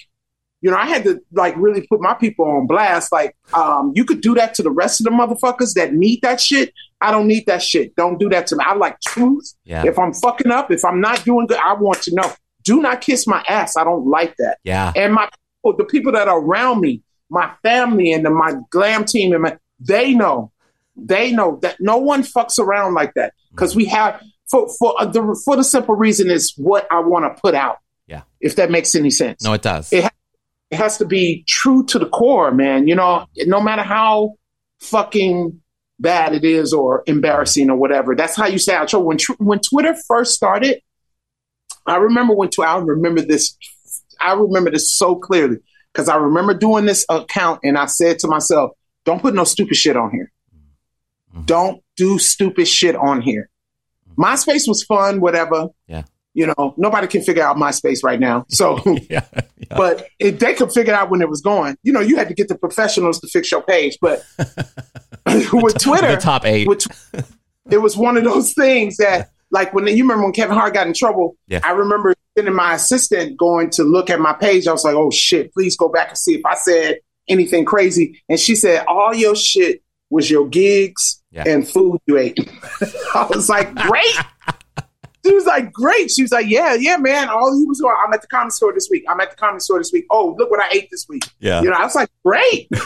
you 0.62 0.70
know, 0.70 0.78
I 0.78 0.86
had 0.86 1.04
to 1.06 1.20
like 1.34 1.56
really 1.58 1.86
put 1.88 2.02
my 2.02 2.14
people 2.14 2.46
on 2.46 2.68
blast. 2.68 3.12
Like, 3.12 3.36
um, 3.54 3.92
you 3.96 4.06
could 4.06 4.22
do 4.22 4.36
that 4.36 4.54
to 4.56 4.64
the 4.64 4.72
rest 4.72 5.00
of 5.00 5.06
the 5.06 5.12
motherfuckers 5.12 5.74
that 5.74 5.94
need 5.94 6.22
that 6.22 6.40
shit. 6.40 6.74
I 7.02 7.12
don't 7.12 7.28
need 7.28 7.46
that 7.48 7.64
shit. 7.64 7.96
Don't 7.96 8.20
do 8.20 8.30
that 8.30 8.48
to 8.48 8.56
me. 8.56 8.64
I 8.68 8.76
like 8.76 9.00
truth. 9.02 9.54
Yeah. 9.66 9.84
If 9.86 9.98
I'm 9.98 10.14
fucking 10.14 10.52
up, 10.52 10.70
if 10.72 10.86
I'm 10.86 11.02
not 11.02 11.24
doing 11.26 11.48
good, 11.48 11.58
I 11.58 11.74
want 11.74 12.04
to 12.04 12.16
know. 12.16 12.32
Do 12.64 12.80
not 12.80 13.02
kiss 13.02 13.26
my 13.26 13.44
ass. 13.50 13.76
I 13.76 13.84
don't 13.84 14.06
like 14.06 14.36
that. 14.38 14.60
Yeah. 14.64 14.94
And 14.96 15.14
my 15.14 15.28
the 15.64 15.86
people 15.90 16.12
that 16.12 16.28
are 16.28 16.40
around 16.40 16.82
me, 16.82 17.02
my 17.30 17.52
family 17.64 18.12
and 18.12 18.24
the, 18.26 18.30
my 18.30 18.54
glam 18.70 19.06
team 19.06 19.34
and 19.34 19.42
my, 19.44 19.58
they 19.80 20.14
know 20.14 20.52
they 20.96 21.32
know 21.32 21.58
that 21.62 21.78
no 21.80 21.98
one 21.98 22.22
fucks 22.22 22.60
around 22.60 22.94
like 22.94 23.14
that. 23.16 23.34
because 23.52 23.76
we 23.76 23.86
have 23.86 24.22
for 24.50 24.68
for 24.78 24.94
uh, 25.02 25.06
the 25.06 25.40
for 25.46 25.56
the 25.56 25.64
simple 25.64 25.96
reason 25.96 26.30
is 26.30 26.54
what 26.58 26.86
I 26.92 27.00
want 27.00 27.26
to 27.26 27.42
put 27.42 27.56
out. 27.56 27.78
Yeah. 28.08 28.24
If 28.40 28.58
that 28.58 28.70
makes 28.70 28.94
any 28.94 29.10
sense. 29.10 29.44
No, 29.44 29.54
it 29.54 29.62
does. 29.62 29.92
It, 29.94 30.04
ha- 30.04 30.10
it 30.72 30.78
has 30.78 30.98
to 30.98 31.06
be 31.06 31.44
true 31.48 31.86
to 31.88 32.00
the 32.00 32.08
core, 32.08 32.52
man. 32.52 32.88
You 32.88 32.96
know, 32.96 33.26
no 33.46 33.62
matter 33.62 33.84
how 33.84 34.36
fucking 34.80 35.62
bad 36.02 36.34
it 36.34 36.44
is 36.44 36.74
or 36.74 37.04
embarrassing 37.06 37.70
or 37.70 37.78
whatever. 37.78 38.16
That's 38.16 38.36
how 38.36 38.48
you 38.48 38.58
say 38.58 38.74
outro. 38.74 39.04
When 39.04 39.18
tr- 39.18 39.34
when 39.38 39.60
Twitter 39.60 39.96
first 40.08 40.34
started, 40.34 40.82
I 41.86 41.98
remember 41.98 42.34
when 42.34 42.50
I 42.60 42.78
remember 42.78 43.22
this. 43.22 43.56
I 44.20 44.34
remember 44.34 44.72
this 44.72 44.94
so 44.94 45.16
clearly 45.16 45.58
because 45.92 46.08
I 46.08 46.16
remember 46.16 46.54
doing 46.54 46.86
this 46.86 47.06
account 47.10 47.62
and 47.64 47.78
I 47.78 47.86
said 47.86 48.20
to 48.20 48.28
myself, 48.28 48.72
"Don't 49.06 49.22
put 49.22 49.36
no 49.36 49.44
stupid 49.44 49.76
shit 49.76 49.96
on 49.96 50.12
here. 50.12 50.32
Mm-hmm. 51.34 51.46
Don't 51.46 51.84
do 51.96 52.18
stupid 52.18 52.68
shit 52.68 52.96
on 52.96 53.22
here." 53.22 53.50
Mm-hmm. 54.10 54.24
MySpace 54.24 54.68
was 54.68 54.84
fun, 54.84 55.22
whatever. 55.22 55.68
Yeah. 55.88 56.04
You 56.34 56.48
know, 56.48 56.74
nobody 56.78 57.08
can 57.08 57.22
figure 57.24 57.44
out 57.44 57.58
MySpace 57.58 58.04
right 58.04 58.20
now. 58.20 58.46
So 58.50 58.80
yeah. 59.10 59.26
but 59.70 60.08
if 60.20 60.40
they 60.40 60.54
could 60.54 60.72
figure 60.72 60.94
out 60.94 61.10
when 61.10 61.22
it 61.22 61.28
was 61.30 61.42
going, 61.42 61.76
you 61.84 61.92
know, 61.92 62.00
you 62.00 62.16
had 62.16 62.30
to 62.30 62.34
get 62.34 62.48
the 62.48 62.58
professionals 62.58 63.20
to 63.20 63.28
fix 63.28 63.52
your 63.52 63.62
page. 63.64 63.98
But 64.02 64.24
with 65.54 65.78
Twitter, 65.80 66.16
top 66.18 66.46
eight. 66.46 66.68
with, 66.68 66.86
it 67.70 67.78
was 67.80 67.98
one 67.98 68.18
of 68.18 68.24
those 68.24 68.54
things 68.54 68.98
that, 68.98 69.30
like, 69.52 69.74
when 69.74 69.86
you 69.88 70.04
remember 70.04 70.24
when 70.24 70.34
Kevin 70.34 70.56
Hart 70.56 70.74
got 70.74 70.88
in 70.88 70.94
trouble, 70.94 71.36
Yeah. 71.48 71.60
I 71.64 71.72
remember 71.72 72.14
sending 72.38 72.56
my 72.56 72.76
assistant 72.76 73.38
going 73.38 73.70
to 73.72 73.84
look 73.84 74.10
at 74.10 74.20
my 74.20 74.34
page. 74.34 74.68
I 74.68 74.72
was 74.72 74.86
like, 74.86 74.96
oh 74.96 75.12
shit, 75.12 75.54
please 75.54 75.76
go 75.76 75.90
back 75.90 76.10
and 76.10 76.18
see 76.18 76.36
if 76.36 76.46
I 76.46 76.56
said 76.56 77.00
anything 77.28 77.66
crazy. 77.66 78.22
And 78.30 78.40
she 78.40 78.56
said, 78.56 78.86
all 78.88 79.14
your 79.14 79.36
shit 79.36 79.82
was 80.10 80.30
your 80.32 80.48
gigs 80.48 81.22
Yeah. 81.32 81.44
and 81.46 81.68
food 81.68 82.00
you 82.06 82.18
ate. 82.18 82.40
I 83.14 83.28
was 83.30 83.50
like, 83.50 83.76
great. 83.76 84.16
She 85.26 85.34
was 85.34 85.46
like, 85.46 85.72
great. 85.72 86.10
She 86.10 86.24
was 86.24 86.32
like, 86.32 86.48
yeah, 86.50 86.74
yeah, 86.74 86.98
man. 86.98 87.30
All 87.30 87.56
he 87.56 87.64
was 87.66 87.80
going, 87.80 87.96
I'm 88.06 88.12
at 88.14 88.22
the 88.22 88.28
comedy 88.28 88.50
store 88.52 88.74
this 88.74 88.88
week. 88.90 89.04
I'm 89.08 89.20
at 89.20 89.30
the 89.30 89.36
comedy 89.38 89.60
store 89.60 89.78
this 89.78 89.92
week. 89.94 90.06
Oh, 90.10 90.36
look 90.38 90.50
what 90.50 90.60
I 90.60 90.70
ate 90.72 90.90
this 90.90 91.08
week. 91.08 91.24
Yeah. 91.40 91.62
You 91.62 91.70
know, 91.70 91.76
I 91.78 91.84
was 91.84 91.96
like, 91.96 92.10
great. 92.26 92.68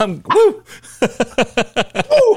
Um, 0.00 0.22
woo. 0.34 0.62
Ooh. 1.02 2.36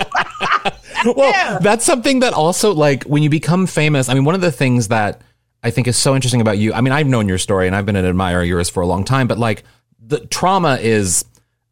well, 1.15 1.31
Yeah. 1.31 1.59
that's 1.59 1.85
something 1.85 2.19
that 2.19 2.33
also 2.33 2.73
like 2.73 3.03
when 3.05 3.23
you 3.23 3.29
become 3.29 3.65
famous. 3.67 4.09
I 4.09 4.13
mean, 4.13 4.25
one 4.25 4.35
of 4.35 4.41
the 4.41 4.51
things 4.51 4.89
that 4.89 5.21
I 5.63 5.71
think 5.71 5.87
is 5.87 5.97
so 5.97 6.13
interesting 6.15 6.41
about 6.41 6.57
you. 6.57 6.73
I 6.73 6.81
mean, 6.81 6.93
I've 6.93 7.07
known 7.07 7.27
your 7.27 7.37
story 7.37 7.67
and 7.67 7.75
I've 7.75 7.85
been 7.85 7.95
an 7.95 8.05
admirer 8.05 8.41
of 8.41 8.47
yours 8.47 8.69
for 8.69 8.81
a 8.81 8.85
long 8.87 9.03
time, 9.03 9.27
but 9.27 9.37
like 9.39 9.63
the 9.99 10.19
trauma 10.27 10.75
is 10.75 11.25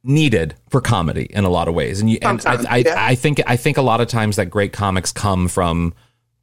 needed 0.04 0.56
for 0.70 0.82
comedy 0.82 1.28
in 1.30 1.44
a 1.46 1.50
lot 1.50 1.68
of 1.68 1.74
ways, 1.74 2.00
and 2.00 2.10
you 2.10 2.18
and 2.22 2.42
I, 2.46 2.64
I, 2.70 2.78
yeah. 2.78 2.96
I 2.98 3.16
think 3.16 3.42
I 3.48 3.56
think 3.58 3.78
a 3.78 3.82
lot 3.82 4.02
of 4.02 4.08
times 4.08 4.36
that 4.36 4.48
great 4.48 4.74
comics 4.74 5.12
come 5.12 5.48
from 5.48 5.94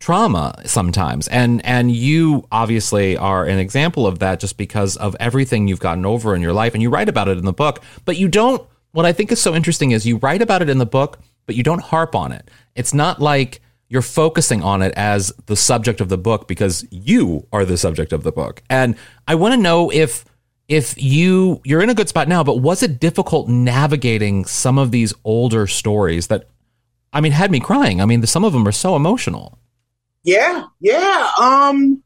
trauma 0.02 0.52
sometimes. 0.64 1.28
And 1.28 1.64
and 1.64 1.92
you 1.92 2.44
obviously 2.50 3.16
are 3.16 3.44
an 3.44 3.60
example 3.60 4.04
of 4.04 4.18
that 4.18 4.40
just 4.40 4.56
because 4.56 4.96
of 4.96 5.14
everything 5.20 5.68
you've 5.68 5.78
gotten 5.78 6.04
over 6.04 6.34
in 6.34 6.42
your 6.42 6.52
life. 6.52 6.74
And 6.74 6.82
you 6.82 6.90
write 6.90 7.08
about 7.08 7.28
it 7.28 7.38
in 7.38 7.44
the 7.44 7.52
book 7.52 7.80
but 8.04 8.16
you 8.16 8.26
don't 8.28 8.66
what 8.90 9.06
i 9.06 9.12
think 9.12 9.30
is 9.30 9.40
so 9.40 9.54
interesting 9.54 9.92
is 9.92 10.04
you 10.04 10.16
write 10.16 10.42
about 10.42 10.60
it 10.60 10.68
in 10.68 10.78
the 10.78 10.86
book 10.86 11.20
but 11.46 11.54
you 11.54 11.62
don't 11.62 11.82
harp 11.82 12.14
on 12.16 12.32
it. 12.32 12.50
It's 12.74 12.92
not 12.92 13.20
like 13.20 13.60
you're 13.88 14.02
focusing 14.02 14.62
on 14.62 14.82
it 14.82 14.92
as 14.96 15.32
the 15.46 15.56
subject 15.56 16.00
of 16.00 16.08
the 16.08 16.18
book 16.18 16.48
because 16.48 16.84
you 16.90 17.46
are 17.52 17.64
the 17.64 17.76
subject 17.76 18.12
of 18.12 18.24
the 18.24 18.32
book. 18.32 18.60
And 18.68 18.96
i 19.28 19.36
want 19.36 19.54
to 19.54 19.60
know 19.60 19.92
if 19.92 20.24
if 20.66 21.00
you 21.00 21.60
you're 21.64 21.82
in 21.82 21.90
a 21.90 21.94
good 21.94 22.08
spot 22.08 22.26
now 22.26 22.42
but 22.42 22.56
was 22.56 22.82
it 22.82 22.98
difficult 22.98 23.48
navigating 23.48 24.46
some 24.46 24.78
of 24.78 24.90
these 24.90 25.14
older 25.22 25.68
stories 25.68 26.26
that 26.26 26.48
i 27.12 27.20
mean 27.20 27.30
had 27.30 27.52
me 27.52 27.60
crying. 27.60 28.00
I 28.00 28.04
mean 28.04 28.26
some 28.26 28.44
of 28.44 28.52
them 28.52 28.66
are 28.66 28.72
so 28.72 28.96
emotional 28.96 29.61
Yeah, 30.24 30.64
yeah. 30.80 31.30
Um 31.40 32.02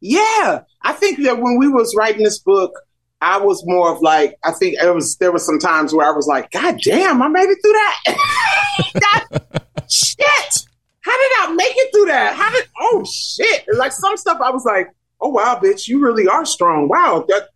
yeah. 0.00 0.60
I 0.82 0.92
think 0.92 1.22
that 1.24 1.40
when 1.40 1.58
we 1.58 1.68
was 1.68 1.94
writing 1.96 2.22
this 2.22 2.38
book, 2.38 2.72
I 3.20 3.38
was 3.38 3.64
more 3.66 3.92
of 3.92 4.02
like 4.02 4.36
I 4.44 4.52
think 4.52 4.76
it 4.80 4.94
was 4.94 5.16
there 5.16 5.32
was 5.32 5.44
some 5.44 5.58
times 5.58 5.94
where 5.94 6.06
I 6.06 6.14
was 6.14 6.26
like, 6.26 6.50
God 6.50 6.78
damn, 6.82 7.22
I 7.22 7.28
made 7.28 7.48
it 7.48 7.58
through 7.62 7.72
that. 7.72 9.42
Shit. 9.90 10.66
How 11.00 11.12
did 11.12 11.32
I 11.38 11.54
make 11.54 11.72
it 11.72 11.92
through 11.92 12.06
that? 12.06 12.34
How 12.34 12.50
did 12.50 12.66
oh 12.80 13.04
shit. 13.10 13.64
Like 13.74 13.92
some 13.92 14.16
stuff 14.16 14.38
I 14.40 14.50
was 14.50 14.64
like, 14.64 14.88
oh 15.20 15.30
wow, 15.30 15.58
bitch, 15.62 15.88
you 15.88 16.00
really 16.00 16.28
are 16.28 16.44
strong. 16.44 16.88
Wow. 16.88 17.24
That 17.28 17.48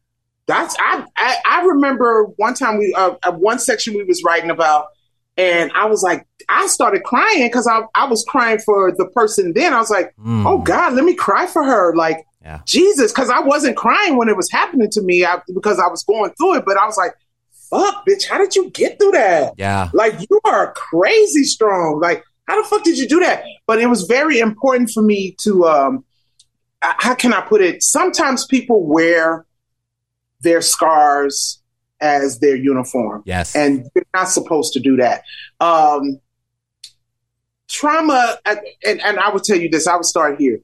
that's 0.46 0.76
I 0.78 1.04
I, 1.16 1.36
I 1.44 1.62
remember 1.66 2.24
one 2.36 2.54
time 2.54 2.78
we 2.78 2.94
uh, 2.94 3.14
uh, 3.22 3.32
one 3.32 3.58
section 3.58 3.94
we 3.94 4.04
was 4.04 4.22
writing 4.24 4.50
about 4.50 4.86
and 5.36 5.70
I 5.74 5.86
was 5.86 6.02
like, 6.02 6.26
I 6.52 6.66
started 6.66 7.04
crying 7.04 7.46
because 7.46 7.66
I, 7.66 7.82
I 7.94 8.06
was 8.06 8.24
crying 8.28 8.58
for 8.58 8.90
the 8.92 9.06
person 9.06 9.52
then. 9.54 9.72
I 9.72 9.78
was 9.78 9.90
like, 9.90 10.14
Mm. 10.16 10.44
oh 10.46 10.58
God, 10.58 10.94
let 10.94 11.04
me 11.04 11.14
cry 11.14 11.46
for 11.46 11.62
her. 11.64 11.94
Like, 11.94 12.24
Yeah. 12.42 12.60
Jesus, 12.66 13.12
because 13.12 13.30
I 13.30 13.40
wasn't 13.40 13.76
crying 13.76 14.16
when 14.16 14.28
it 14.28 14.36
was 14.36 14.50
happening 14.50 14.90
to 14.92 15.02
me 15.02 15.24
I, 15.24 15.40
because 15.54 15.78
I 15.78 15.88
was 15.88 16.02
going 16.04 16.32
through 16.38 16.56
it. 16.56 16.64
But 16.66 16.76
I 16.76 16.86
was 16.86 16.96
like, 16.96 17.12
fuck, 17.70 18.04
bitch, 18.06 18.26
how 18.28 18.38
did 18.38 18.56
you 18.56 18.70
get 18.70 18.98
through 18.98 19.12
that? 19.12 19.52
Yeah. 19.58 19.90
Like, 19.92 20.14
you 20.28 20.40
are 20.44 20.72
crazy 20.72 21.44
strong. 21.44 22.00
Like, 22.00 22.24
how 22.48 22.60
the 22.60 22.66
fuck 22.68 22.82
did 22.82 22.98
you 22.98 23.06
do 23.06 23.20
that? 23.20 23.44
But 23.66 23.78
it 23.80 23.86
was 23.86 24.02
very 24.04 24.40
important 24.40 24.90
for 24.90 25.02
me 25.02 25.36
to, 25.42 25.66
um, 25.66 26.04
how 26.82 27.14
can 27.14 27.32
I 27.32 27.42
put 27.42 27.60
it? 27.60 27.82
Sometimes 27.82 28.44
people 28.46 28.84
wear 28.84 29.46
their 30.40 30.62
scars 30.62 31.62
as 32.00 32.38
their 32.40 32.56
uniform 32.56 33.22
Yes. 33.26 33.54
and 33.54 33.84
you're 33.94 34.04
not 34.14 34.30
supposed 34.30 34.72
to 34.72 34.80
do 34.80 34.96
that. 34.96 35.22
Um, 35.60 36.18
trauma, 37.70 38.36
and, 38.44 38.60
and 39.00 39.18
I 39.18 39.30
will 39.30 39.40
tell 39.40 39.56
you 39.56 39.70
this, 39.70 39.86
I 39.86 39.96
will 39.96 40.02
start 40.02 40.38
here. 40.38 40.58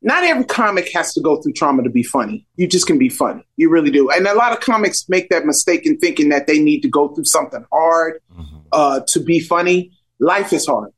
Not 0.00 0.22
every 0.22 0.44
comic 0.44 0.90
has 0.92 1.12
to 1.14 1.20
go 1.20 1.40
through 1.40 1.54
trauma 1.54 1.82
to 1.82 1.90
be 1.90 2.02
funny. 2.02 2.46
You 2.56 2.66
just 2.66 2.86
can 2.86 2.98
be 2.98 3.08
funny. 3.08 3.42
You 3.56 3.70
really 3.70 3.90
do. 3.90 4.10
And 4.10 4.26
a 4.26 4.34
lot 4.34 4.52
of 4.52 4.60
comics 4.60 5.08
make 5.08 5.30
that 5.30 5.46
mistake 5.46 5.86
in 5.86 5.98
thinking 5.98 6.28
that 6.28 6.46
they 6.46 6.58
need 6.58 6.80
to 6.82 6.88
go 6.88 7.08
through 7.08 7.24
something 7.24 7.64
hard 7.72 8.20
uh, 8.72 9.00
to 9.08 9.20
be 9.20 9.40
funny. 9.40 9.92
Life 10.18 10.52
is 10.52 10.66
hard. 10.66 10.92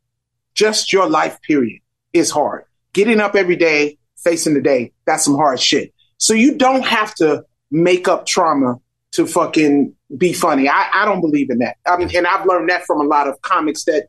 Just 0.55 0.93
your 0.93 1.09
life, 1.09 1.41
period, 1.43 1.81
is 2.13 2.31
hard. 2.31 2.65
Getting 2.93 3.21
up 3.21 3.37
every 3.37 3.57
day, 3.57 3.97
facing 4.17 4.55
the 4.55 4.61
day, 4.61 4.93
that's 5.05 5.25
some 5.25 5.37
hard 5.37 5.61
shit. 5.61 5.95
So 6.19 6.35
you 6.35 6.57
don't 6.57 6.85
have 6.85 7.15
to 7.17 7.45
make 7.71 8.09
up 8.09 8.27
trauma 8.27 8.81
to 9.13 9.27
fucking 9.27 9.95
be 10.17 10.33
funny. 10.33 10.69
I, 10.69 10.91
I 10.93 11.05
don't 11.05 11.21
believe 11.21 11.51
in 11.51 11.59
that. 11.59 11.77
I 11.87 11.97
mean, 11.97 12.11
and 12.15 12.27
I've 12.27 12.45
learned 12.47 12.71
that 12.71 12.85
from 12.87 13.01
a 13.01 13.05
lot 13.05 13.29
of 13.29 13.41
comics 13.43 13.85
that 13.85 14.09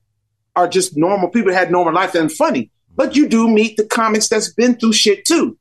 are 0.57 0.67
just 0.67 0.97
normal 0.97 1.29
people 1.29 1.51
that 1.51 1.57
had 1.57 1.71
normal 1.71 1.93
life 1.93 2.15
and 2.15 2.31
funny. 2.31 2.71
But 2.95 3.15
you 3.15 3.29
do 3.29 3.47
meet 3.47 3.77
the 3.77 3.85
comics 3.85 4.27
that's 4.27 4.51
been 4.51 4.75
through 4.75 4.93
shit 4.93 5.23
too. 5.23 5.55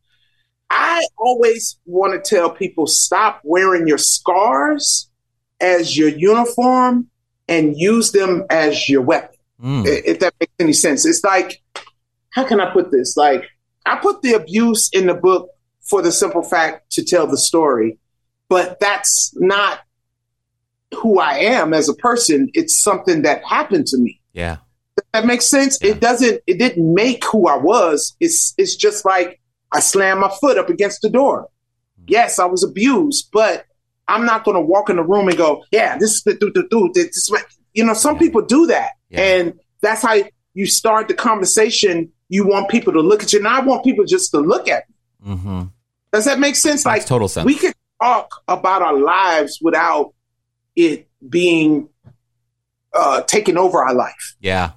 I 0.70 1.06
always 1.18 1.78
want 1.84 2.14
to 2.14 2.28
tell 2.28 2.50
people 2.50 2.86
stop 2.86 3.40
wearing 3.44 3.86
your 3.86 3.98
scars 3.98 5.08
as 5.60 5.96
your 5.96 6.08
uniform 6.08 7.08
and 7.46 7.76
use 7.76 8.10
them 8.12 8.44
as 8.48 8.88
your 8.88 9.02
weapon. 9.02 9.36
Mm. 9.62 9.86
If 9.86 10.20
that 10.20 10.34
makes 10.40 10.52
any 10.58 10.72
sense. 10.72 11.04
It's 11.04 11.22
like, 11.22 11.62
how 12.30 12.44
can 12.44 12.58
I 12.58 12.72
put 12.72 12.90
this? 12.90 13.16
Like, 13.18 13.44
I 13.84 13.96
put 13.96 14.22
the 14.22 14.32
abuse 14.32 14.88
in 14.92 15.06
the 15.06 15.14
book 15.14 15.50
for 15.82 16.00
the 16.00 16.10
simple 16.10 16.42
fact 16.42 16.90
to 16.92 17.04
tell 17.04 17.26
the 17.26 17.38
story, 17.38 17.98
but 18.48 18.80
that's 18.80 19.32
not 19.36 19.80
who 20.94 21.20
I 21.20 21.34
am 21.34 21.74
as 21.74 21.88
a 21.88 21.94
person. 21.94 22.50
It's 22.54 22.82
something 22.82 23.22
that 23.22 23.44
happened 23.44 23.86
to 23.88 23.98
me. 23.98 24.20
Yeah. 24.32 24.56
That 25.12 25.26
makes 25.26 25.46
sense. 25.48 25.78
It 25.82 26.00
doesn't. 26.00 26.42
It 26.46 26.58
didn't 26.58 26.94
make 26.94 27.24
who 27.24 27.48
I 27.48 27.56
was. 27.56 28.16
It's. 28.20 28.54
It's 28.58 28.76
just 28.76 29.04
like 29.04 29.40
I 29.72 29.80
slammed 29.80 30.20
my 30.20 30.30
foot 30.40 30.58
up 30.58 30.68
against 30.68 31.02
the 31.02 31.10
door. 31.10 31.48
Yes, 32.06 32.38
I 32.38 32.44
was 32.46 32.62
abused, 32.62 33.30
but 33.32 33.64
I'm 34.08 34.24
not 34.24 34.44
going 34.44 34.54
to 34.54 34.60
walk 34.60 34.90
in 34.90 34.96
the 34.96 35.02
room 35.02 35.28
and 35.28 35.36
go, 35.36 35.64
"Yeah, 35.70 35.98
this 35.98 36.14
is 36.14 36.22
the 36.22 36.34
do 36.34 36.50
do 36.52 36.66
do." 36.70 36.90
This, 36.94 37.06
is 37.16 37.32
you 37.74 37.84
know, 37.84 37.94
some 37.94 38.18
people 38.18 38.42
do 38.42 38.66
that, 38.68 38.92
Yeah. 39.10 39.20
and 39.20 39.60
that's 39.80 40.02
how 40.02 40.16
you 40.54 40.66
start 40.66 41.08
the 41.08 41.14
conversation. 41.14 42.12
You 42.28 42.46
want 42.46 42.68
people 42.70 42.92
to 42.94 43.00
look 43.00 43.22
at 43.22 43.32
you, 43.32 43.38
and 43.40 43.48
I 43.48 43.60
want 43.60 43.84
people 43.84 44.04
just 44.04 44.30
to 44.32 44.38
look 44.40 44.68
at 44.68 44.84
me. 44.88 45.34
Mm-hmm. 45.34 45.62
Does 46.12 46.24
that 46.24 46.38
make 46.38 46.56
sense? 46.56 46.86
Like 46.86 47.04
total 47.04 47.28
sense. 47.28 47.44
we 47.44 47.56
could 47.56 47.74
talk 48.02 48.42
about 48.48 48.82
our 48.82 48.98
lives 48.98 49.58
without 49.60 50.14
it 50.74 51.08
being 51.28 51.88
uh, 52.92 53.22
taking 53.22 53.56
over 53.58 53.84
our 53.84 53.94
life. 53.94 54.36
Yeah. 54.40 54.72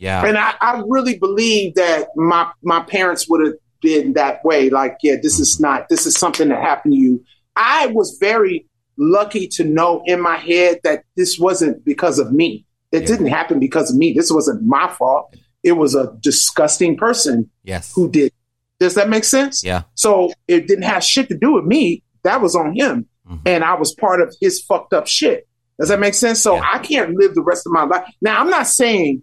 Yeah. 0.00 0.24
And 0.24 0.36
I, 0.38 0.54
I 0.60 0.82
really 0.88 1.18
believe 1.18 1.74
that 1.74 2.08
my 2.16 2.50
my 2.62 2.80
parents 2.80 3.28
would 3.28 3.44
have 3.46 3.54
been 3.82 4.14
that 4.14 4.44
way. 4.44 4.70
Like, 4.70 4.96
yeah, 5.02 5.16
this 5.22 5.38
is 5.38 5.60
not 5.60 5.88
this 5.88 6.06
is 6.06 6.14
something 6.14 6.48
that 6.48 6.60
happened 6.62 6.94
to 6.94 6.98
you. 6.98 7.22
I 7.54 7.86
was 7.88 8.16
very 8.18 8.66
lucky 8.96 9.46
to 9.48 9.64
know 9.64 10.02
in 10.06 10.20
my 10.20 10.36
head 10.36 10.80
that 10.84 11.04
this 11.16 11.38
wasn't 11.38 11.84
because 11.84 12.18
of 12.18 12.32
me. 12.32 12.64
It 12.92 13.02
Yeah. 13.02 13.06
didn't 13.08 13.26
happen 13.26 13.60
because 13.60 13.90
of 13.90 13.96
me. 13.96 14.12
This 14.12 14.30
wasn't 14.32 14.62
my 14.64 14.88
fault. 14.98 15.34
It 15.62 15.72
was 15.72 15.94
a 15.94 16.16
disgusting 16.20 16.96
person 16.96 17.50
yes. 17.62 17.92
who 17.94 18.10
did. 18.10 18.32
Does 18.78 18.94
that 18.94 19.10
make 19.10 19.24
sense? 19.24 19.62
Yeah. 19.62 19.82
So 19.94 20.32
it 20.48 20.66
didn't 20.66 20.84
have 20.84 21.04
shit 21.04 21.28
to 21.28 21.36
do 21.36 21.52
with 21.52 21.64
me. 21.66 22.02
That 22.22 22.40
was 22.40 22.56
on 22.56 22.74
him. 22.74 23.06
Mhm. 23.30 23.40
And 23.44 23.64
I 23.64 23.74
was 23.74 23.94
part 23.94 24.22
of 24.22 24.34
his 24.40 24.62
fucked 24.62 24.94
up 24.94 25.06
shit. 25.06 25.46
Does 25.78 25.88
that 25.90 26.00
make 26.00 26.14
sense? 26.14 26.40
So 26.40 26.54
Yeah. 26.56 26.64
I 26.72 26.78
can't 26.78 27.14
live 27.14 27.34
the 27.34 27.42
rest 27.42 27.66
of 27.66 27.72
my 27.72 27.84
life. 27.84 28.04
Now, 28.22 28.40
I'm 28.40 28.48
not 28.50 28.66
saying 28.66 29.22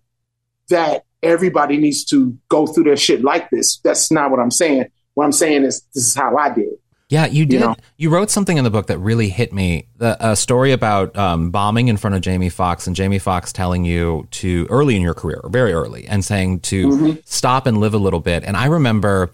that 0.70 1.04
everybody 1.24 1.78
needs 1.78 2.04
to 2.06 2.38
go 2.50 2.68
through 2.68 2.86
their 2.86 2.98
shit 2.98 3.24
like 3.24 3.50
this. 3.50 3.80
That's 3.84 4.12
not 4.12 4.32
what 4.32 4.40
I'm 4.40 4.52
saying. 4.52 4.86
What 5.14 5.26
I'm 5.26 5.32
saying 5.32 5.64
is 5.64 5.82
this 5.94 6.08
is 6.08 6.16
how 6.16 6.38
I 6.38 6.54
did. 6.54 6.70
Yeah, 7.10 7.26
you 7.26 7.46
did. 7.46 7.54
You, 7.54 7.60
know? 7.68 7.76
you, 7.96 8.10
wrote 8.10 8.30
something 8.30 8.58
in 8.58 8.66
the 8.66 8.70
book 8.70 8.88
that 8.88 8.98
really 8.98 9.30
hit 9.30 9.54
me. 9.54 9.88
The, 9.96 10.18
a 10.20 10.36
story 10.36 10.74
about 10.74 11.16
um, 11.18 11.52
bombing 11.52 11.88
in 11.88 11.96
front 11.96 12.18
of 12.18 12.22
Jamie 12.22 12.50
Foxx 12.50 12.86
and 12.86 12.96
Jamie 12.96 13.20
Foxx 13.20 13.54
telling 13.54 13.86
you 13.86 14.28
to 14.32 14.68
early 14.70 14.98
in 14.98 15.02
your 15.02 15.14
career, 15.14 15.42
very 15.46 15.72
early, 15.72 16.06
and 16.06 16.24
saying 16.24 16.60
to 16.62 16.88
mm-hmm. 16.90 17.20
stop 17.24 17.66
and 17.66 17.78
live 17.78 17.94
a 17.94 17.98
little 17.98 18.20
bit. 18.20 18.44
And 18.44 18.58
I 18.58 18.66
remember 18.66 19.32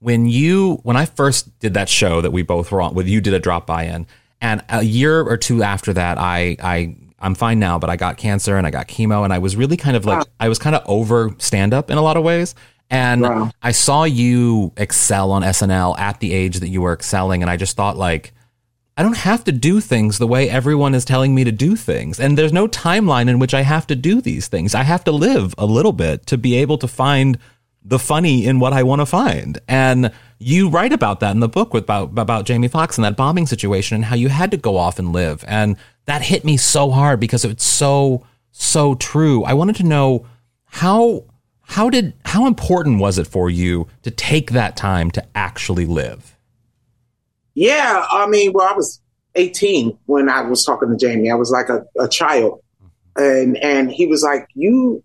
when 0.00 0.26
you 0.26 0.80
when 0.82 0.98
I 0.98 1.06
first 1.06 1.58
did 1.60 1.72
that 1.74 1.88
show 1.88 2.20
that 2.20 2.30
we 2.30 2.42
both 2.42 2.70
were 2.70 2.82
on, 2.82 2.94
with 2.94 3.08
you 3.08 3.22
did 3.22 3.32
a 3.32 3.40
drop 3.40 3.66
by 3.66 3.84
in, 3.84 4.06
and 4.42 4.62
a 4.68 4.82
year 4.82 5.22
or 5.22 5.38
two 5.38 5.62
after 5.62 5.94
that, 5.94 6.18
I 6.18 6.58
I 6.62 6.96
I'm 7.24 7.34
fine 7.34 7.58
now, 7.58 7.78
but 7.78 7.90
I 7.90 7.96
got 7.96 8.18
cancer 8.18 8.56
and 8.56 8.66
I 8.66 8.70
got 8.70 8.86
chemo, 8.86 9.24
and 9.24 9.32
I 9.32 9.38
was 9.38 9.56
really 9.56 9.76
kind 9.76 9.96
of 9.96 10.04
like 10.04 10.26
I 10.38 10.48
was 10.48 10.58
kind 10.58 10.76
of 10.76 10.82
over 10.86 11.34
stand 11.38 11.72
up 11.72 11.90
in 11.90 11.96
a 11.96 12.02
lot 12.02 12.16
of 12.16 12.22
ways. 12.22 12.54
And 12.90 13.22
wow. 13.22 13.50
I 13.62 13.72
saw 13.72 14.04
you 14.04 14.72
excel 14.76 15.32
on 15.32 15.42
SNL 15.42 15.98
at 15.98 16.20
the 16.20 16.32
age 16.32 16.60
that 16.60 16.68
you 16.68 16.82
were 16.82 16.92
excelling. 16.92 17.42
And 17.42 17.50
I 17.50 17.56
just 17.56 17.76
thought, 17.76 17.96
like, 17.96 18.32
I 18.96 19.02
don't 19.02 19.16
have 19.16 19.42
to 19.44 19.52
do 19.52 19.80
things 19.80 20.18
the 20.18 20.26
way 20.26 20.48
everyone 20.48 20.94
is 20.94 21.04
telling 21.04 21.34
me 21.34 21.44
to 21.44 21.50
do 21.50 21.76
things. 21.76 22.20
And 22.20 22.38
there's 22.38 22.52
no 22.52 22.68
timeline 22.68 23.28
in 23.28 23.38
which 23.38 23.54
I 23.54 23.62
have 23.62 23.86
to 23.88 23.96
do 23.96 24.20
these 24.20 24.48
things. 24.48 24.74
I 24.74 24.82
have 24.82 25.02
to 25.04 25.12
live 25.12 25.54
a 25.58 25.66
little 25.66 25.92
bit 25.92 26.26
to 26.26 26.38
be 26.38 26.56
able 26.56 26.78
to 26.78 26.86
find 26.86 27.38
the 27.82 27.98
funny 27.98 28.46
in 28.46 28.60
what 28.60 28.72
I 28.72 28.82
want 28.82 29.00
to 29.00 29.06
find. 29.06 29.58
And 29.66 30.12
you 30.38 30.68
write 30.68 30.92
about 30.92 31.20
that 31.20 31.32
in 31.32 31.40
the 31.40 31.48
book 31.48 31.74
with, 31.74 31.84
about, 31.84 32.18
about 32.18 32.46
Jamie 32.46 32.68
Foxx 32.68 32.96
and 32.96 33.04
that 33.04 33.16
bombing 33.16 33.46
situation 33.46 33.96
and 33.96 34.04
how 34.04 34.14
you 34.14 34.28
had 34.28 34.50
to 34.52 34.56
go 34.56 34.76
off 34.76 34.98
and 34.98 35.12
live. 35.12 35.44
And 35.48 35.76
that 36.06 36.22
hit 36.22 36.44
me 36.44 36.56
so 36.56 36.90
hard 36.90 37.20
because 37.20 37.44
it's 37.44 37.64
so, 37.64 38.26
so 38.50 38.94
true. 38.94 39.44
I 39.44 39.54
wanted 39.54 39.76
to 39.76 39.84
know 39.84 40.26
how 40.66 41.24
how 41.66 41.88
did 41.88 42.12
how 42.26 42.46
important 42.46 43.00
was 43.00 43.18
it 43.18 43.26
for 43.26 43.48
you 43.48 43.88
to 44.02 44.10
take 44.10 44.50
that 44.50 44.76
time 44.76 45.10
to 45.12 45.24
actually 45.34 45.86
live? 45.86 46.36
Yeah, 47.54 48.04
I 48.10 48.26
mean, 48.26 48.52
well, 48.52 48.68
I 48.68 48.74
was 48.74 49.00
18 49.34 49.96
when 50.06 50.28
I 50.28 50.42
was 50.42 50.64
talking 50.64 50.90
to 50.90 50.96
Jamie. 50.96 51.30
I 51.30 51.34
was 51.34 51.50
like 51.50 51.68
a, 51.68 51.84
a 51.98 52.08
child. 52.08 52.60
And 53.16 53.56
and 53.58 53.90
he 53.90 54.06
was 54.06 54.22
like, 54.22 54.48
You 54.54 55.02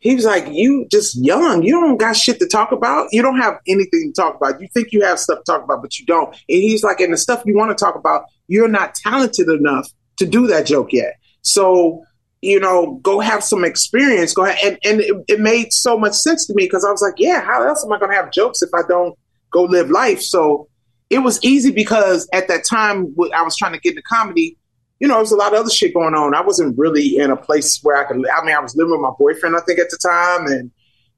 he 0.00 0.14
was 0.14 0.24
like, 0.24 0.46
You 0.48 0.86
just 0.90 1.16
young. 1.16 1.62
You 1.62 1.72
don't 1.72 1.96
got 1.96 2.16
shit 2.16 2.38
to 2.40 2.46
talk 2.46 2.72
about. 2.72 3.08
You 3.10 3.22
don't 3.22 3.38
have 3.38 3.58
anything 3.66 4.12
to 4.14 4.22
talk 4.22 4.36
about. 4.36 4.60
You 4.60 4.68
think 4.72 4.92
you 4.92 5.02
have 5.02 5.18
stuff 5.18 5.38
to 5.38 5.44
talk 5.44 5.64
about, 5.64 5.82
but 5.82 5.98
you 5.98 6.06
don't. 6.06 6.28
And 6.28 6.38
he's 6.48 6.84
like, 6.84 7.00
and 7.00 7.12
the 7.12 7.16
stuff 7.16 7.42
you 7.44 7.56
want 7.56 7.76
to 7.76 7.84
talk 7.84 7.96
about, 7.96 8.24
you're 8.46 8.68
not 8.68 8.94
talented 8.94 9.48
enough 9.48 9.88
to 10.18 10.26
do 10.26 10.46
that 10.48 10.66
joke 10.66 10.92
yet. 10.92 11.14
So 11.42 12.04
you 12.40 12.60
know, 12.60 13.00
go 13.02 13.20
have 13.20 13.42
some 13.42 13.64
experience. 13.64 14.32
Go 14.32 14.44
ahead. 14.44 14.58
And, 14.64 14.78
and 14.84 15.00
it, 15.00 15.24
it 15.28 15.40
made 15.40 15.72
so 15.72 15.98
much 15.98 16.12
sense 16.12 16.46
to 16.46 16.54
me 16.54 16.64
because 16.64 16.84
I 16.84 16.90
was 16.90 17.02
like, 17.02 17.14
yeah, 17.18 17.40
how 17.40 17.66
else 17.66 17.84
am 17.84 17.92
I 17.92 17.98
going 17.98 18.12
to 18.12 18.16
have 18.16 18.30
jokes 18.30 18.62
if 18.62 18.70
I 18.74 18.82
don't 18.88 19.18
go 19.50 19.64
live 19.64 19.90
life? 19.90 20.20
So 20.20 20.68
it 21.10 21.18
was 21.18 21.42
easy 21.42 21.72
because 21.72 22.28
at 22.32 22.48
that 22.48 22.64
time 22.64 23.14
I 23.34 23.42
was 23.42 23.56
trying 23.56 23.72
to 23.72 23.80
get 23.80 23.90
into 23.90 24.02
comedy. 24.02 24.56
You 25.00 25.08
know, 25.08 25.14
there 25.14 25.22
was 25.22 25.32
a 25.32 25.36
lot 25.36 25.52
of 25.52 25.60
other 25.60 25.70
shit 25.70 25.94
going 25.94 26.14
on. 26.14 26.34
I 26.34 26.40
wasn't 26.40 26.76
really 26.78 27.16
in 27.16 27.30
a 27.30 27.36
place 27.36 27.80
where 27.82 27.96
I 27.96 28.04
could. 28.04 28.16
I 28.28 28.44
mean, 28.44 28.54
I 28.54 28.60
was 28.60 28.74
living 28.76 28.92
with 28.92 29.00
my 29.00 29.12
boyfriend, 29.18 29.56
I 29.56 29.60
think, 29.60 29.78
at 29.78 29.90
the 29.90 29.98
time, 29.98 30.46
and 30.46 30.70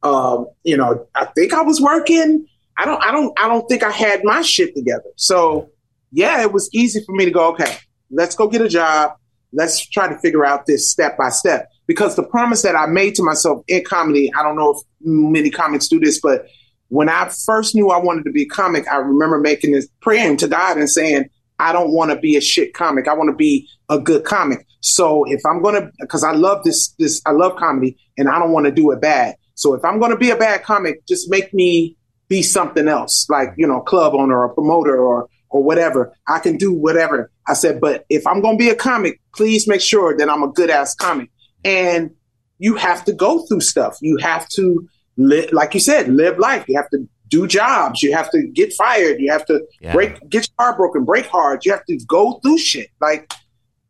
um, 0.02 0.47
you 0.64 0.76
know, 0.76 1.07
I 1.14 1.25
think 1.25 1.54
I 1.54 1.62
was 1.62 1.80
working. 1.80 2.47
I 2.76 2.85
don't, 2.85 3.02
I 3.02 3.11
don't, 3.11 3.38
I 3.38 3.49
don't 3.49 3.66
think 3.69 3.83
I 3.83 3.90
had 3.90 4.23
my 4.23 4.42
shit 4.42 4.75
together. 4.75 5.09
So, 5.16 5.71
yeah, 6.12 6.42
it 6.42 6.52
was 6.52 6.69
easy 6.75 7.02
for 7.04 7.14
me 7.14 7.25
to 7.25 7.30
go. 7.30 7.49
Okay, 7.52 7.75
let's 8.10 8.34
go 8.34 8.48
get 8.48 8.60
a 8.60 8.68
job 8.68 9.12
let's 9.52 9.86
try 9.86 10.08
to 10.08 10.18
figure 10.18 10.44
out 10.44 10.66
this 10.66 10.90
step 10.90 11.16
by 11.16 11.28
step. 11.28 11.68
Because 11.86 12.16
the 12.16 12.22
promise 12.22 12.62
that 12.62 12.76
I 12.76 12.86
made 12.86 13.14
to 13.16 13.22
myself 13.22 13.62
in 13.68 13.84
comedy, 13.84 14.32
I 14.34 14.42
don't 14.42 14.56
know 14.56 14.70
if 14.70 14.78
many 15.00 15.50
comics 15.50 15.88
do 15.88 15.98
this, 15.98 16.20
but 16.20 16.46
when 16.88 17.08
I 17.08 17.30
first 17.46 17.74
knew 17.74 17.90
I 17.90 17.98
wanted 17.98 18.24
to 18.24 18.32
be 18.32 18.42
a 18.42 18.48
comic, 18.48 18.86
I 18.88 18.96
remember 18.96 19.38
making 19.38 19.72
this 19.72 19.88
praying 20.00 20.38
to 20.38 20.48
God 20.48 20.76
and 20.76 20.88
saying, 20.88 21.28
I 21.58 21.72
don't 21.72 21.92
want 21.92 22.10
to 22.10 22.16
be 22.16 22.36
a 22.36 22.40
shit 22.40 22.74
comic. 22.74 23.06
I 23.06 23.14
want 23.14 23.30
to 23.30 23.36
be 23.36 23.68
a 23.88 23.99
good 23.99 24.25
comic. 24.25 24.66
So 24.80 25.25
if 25.25 25.40
I'm 25.44 25.62
to, 25.62 25.90
because 26.00 26.25
I 26.25 26.32
love 26.32 26.64
this, 26.64 26.94
this, 26.99 27.20
I 27.26 27.32
love 27.32 27.56
comedy 27.56 27.99
and 28.16 28.28
I 28.28 28.38
don't 28.38 28.52
want 28.52 28.66
to 28.66 28.73
do 28.73 28.90
it 28.92 29.00
bad. 29.00 29.36
So 29.56 29.75
if 29.75 29.84
I'm 29.84 30.00
to 30.00 30.16
be 30.16 30.30
a 30.30 30.36
bad 30.36 30.62
comic, 30.62 31.06
just 31.06 31.30
make 31.30 31.52
me 31.52 31.96
be 32.28 32.42
something 32.42 32.88
else, 32.88 33.28
like, 33.28 33.50
you 33.56 33.66
know, 33.66 33.80
club 33.80 34.14
owner 34.14 34.40
or 34.40 34.54
promoter 34.54 34.96
or 34.96 35.28
or 35.50 35.63
whatever. 35.63 36.17
I 36.28 36.39
can 36.39 36.56
do 36.56 36.73
whatever. 36.73 37.30
I 37.47 37.54
said, 37.54 37.80
but 37.80 38.06
if 38.08 38.26
I'm 38.26 38.41
going 38.41 38.56
to 38.56 38.65
be 38.65 38.71
a 38.71 38.75
comic, 38.75 39.21
please 39.34 39.69
make 39.69 39.80
sure 39.80 40.17
that 40.17 40.30
I'm 40.30 40.43
a 40.43 40.49
good 40.49 40.71
ass 40.71 40.95
comic. 40.95 41.30
And 41.65 42.10
you 42.58 42.76
have 42.76 43.04
to 43.06 43.13
go 43.13 43.45
through 43.47 43.60
stuff. 43.60 43.99
You 44.00 44.17
have 44.19 44.49
to, 44.50 44.89
live, 45.21 45.52
like 45.52 45.75
you 45.75 45.80
said, 45.80 46.08
live 46.08 46.39
life. 46.39 46.65
You 46.69 46.76
have 46.76 46.91
to 46.91 47.08
do 47.28 47.47
jobs. 47.47 48.02
You 48.02 48.13
have 48.13 48.30
to 48.30 48.43
get 48.49 48.73
fired. 48.73 49.21
You 49.21 49.30
have 49.30 49.47
to 49.47 49.65
yeah. 49.80 49.93
break, 49.93 50.28
get 50.28 50.49
your 50.49 50.67
heart 50.67 50.76
broken, 50.78 51.04
break 51.04 51.26
hard. 51.26 51.65
You 51.65 51.73
have 51.73 51.84
to 51.86 51.99
go 52.06 52.41
through 52.43 52.58
shit. 52.58 52.89
Like, 53.00 53.32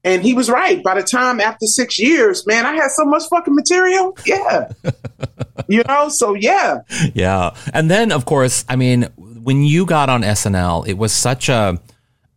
and 0.03 0.23
he 0.23 0.35
was 0.35 0.49
right. 0.49 0.83
By 0.83 0.94
the 0.94 1.03
time 1.03 1.40
after 1.40 1.66
six 1.66 1.99
years, 1.99 2.46
man, 2.46 2.66
I 2.66 2.75
had 2.75 2.90
so 2.90 3.05
much 3.05 3.25
fucking 3.31 3.55
material. 3.55 4.16
Yeah. 4.27 4.73
you 5.68 5.83
know, 5.87 6.09
so 6.09 6.35
yeah. 6.35 6.81
Yeah. 7.14 7.55
And 7.73 7.90
then, 7.90 8.12
of 8.12 8.25
course, 8.25 8.64
I 8.68 8.77
mean, 8.77 9.09
when 9.42 9.62
you 9.62 9.87
got 9.87 10.09
on 10.09 10.22
SNL, 10.22 10.87
it 10.87 10.98
was 10.98 11.12
such 11.12 11.48
a 11.48 11.81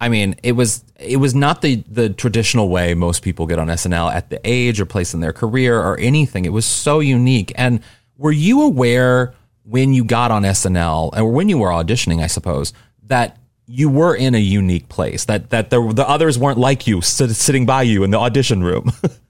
I 0.04 0.10
mean, 0.10 0.36
it 0.44 0.52
was 0.52 0.84
it 1.00 1.18
was 1.18 1.34
not 1.34 1.62
the 1.62 1.78
the 1.88 2.10
traditional 2.10 2.68
way 2.68 2.94
most 2.94 3.24
people 3.24 3.48
get 3.48 3.58
on 3.58 3.68
SNL 3.68 4.14
at 4.14 4.30
the 4.30 4.42
age 4.44 4.82
or 4.82 4.86
place 4.86 5.14
in 5.14 5.22
their 5.22 5.32
career 5.32 5.80
or 5.80 5.98
anything. 5.98 6.44
It 6.44 6.52
was 6.52 6.66
so 6.66 7.00
unique. 7.00 7.54
And 7.56 7.82
were 8.18 8.34
you 8.34 8.64
aware 8.64 9.34
when 9.64 9.94
you 9.94 10.04
got 10.04 10.30
on 10.30 10.44
SNL 10.44 11.18
or 11.18 11.32
when 11.32 11.48
you 11.48 11.58
were 11.58 11.70
auditioning, 11.70 12.22
I 12.22 12.28
suppose, 12.28 12.74
that 13.04 13.38
you 13.66 13.90
were 13.90 14.14
in 14.14 14.36
a 14.36 14.40
unique 14.40 14.90
place 14.90 15.24
that 15.26 15.52
that 15.52 15.70
the, 15.70 15.94
the 15.94 16.08
others 16.08 16.38
weren't 16.38 16.60
like 16.60 16.86
you 16.86 17.02
sitting 17.02 17.66
by 17.66 17.84
you 17.84 18.04
in 18.04 18.12
the 18.12 18.20
audition 18.20 18.62
room. 18.62 18.92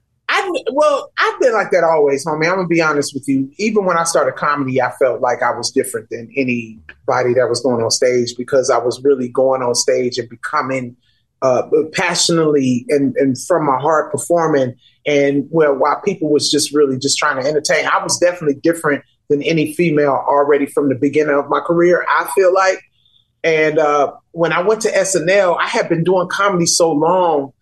Well, 0.72 1.12
I've 1.18 1.40
been 1.40 1.52
like 1.52 1.70
that 1.70 1.84
always, 1.84 2.26
homie. 2.26 2.48
I'm 2.48 2.56
gonna 2.56 2.68
be 2.68 2.80
honest 2.80 3.14
with 3.14 3.24
you. 3.28 3.50
Even 3.58 3.84
when 3.84 3.96
I 3.96 4.04
started 4.04 4.36
comedy, 4.36 4.80
I 4.80 4.90
felt 4.92 5.20
like 5.20 5.42
I 5.42 5.50
was 5.50 5.70
different 5.70 6.10
than 6.10 6.32
anybody 6.36 7.34
that 7.34 7.48
was 7.48 7.60
going 7.60 7.82
on 7.82 7.90
stage 7.90 8.34
because 8.36 8.70
I 8.70 8.78
was 8.78 9.02
really 9.02 9.28
going 9.28 9.62
on 9.62 9.74
stage 9.74 10.18
and 10.18 10.28
becoming 10.28 10.96
uh, 11.42 11.68
passionately 11.92 12.86
and, 12.88 13.14
and 13.16 13.36
from 13.46 13.66
my 13.66 13.78
heart 13.78 14.10
performing. 14.10 14.74
And 15.06 15.46
well, 15.50 15.74
while 15.74 16.00
people 16.00 16.30
was 16.30 16.50
just 16.50 16.74
really 16.74 16.98
just 16.98 17.18
trying 17.18 17.42
to 17.42 17.48
entertain, 17.48 17.86
I 17.86 18.02
was 18.02 18.18
definitely 18.18 18.60
different 18.62 19.04
than 19.28 19.42
any 19.42 19.74
female 19.74 20.24
already 20.26 20.66
from 20.66 20.88
the 20.88 20.94
beginning 20.94 21.34
of 21.34 21.48
my 21.48 21.60
career. 21.60 22.04
I 22.08 22.30
feel 22.34 22.52
like, 22.52 22.82
and 23.42 23.78
uh, 23.78 24.12
when 24.32 24.52
I 24.52 24.62
went 24.62 24.80
to 24.82 24.90
SNL, 24.90 25.58
I 25.60 25.68
had 25.68 25.88
been 25.88 26.02
doing 26.02 26.28
comedy 26.28 26.66
so 26.66 26.90
long 26.90 27.52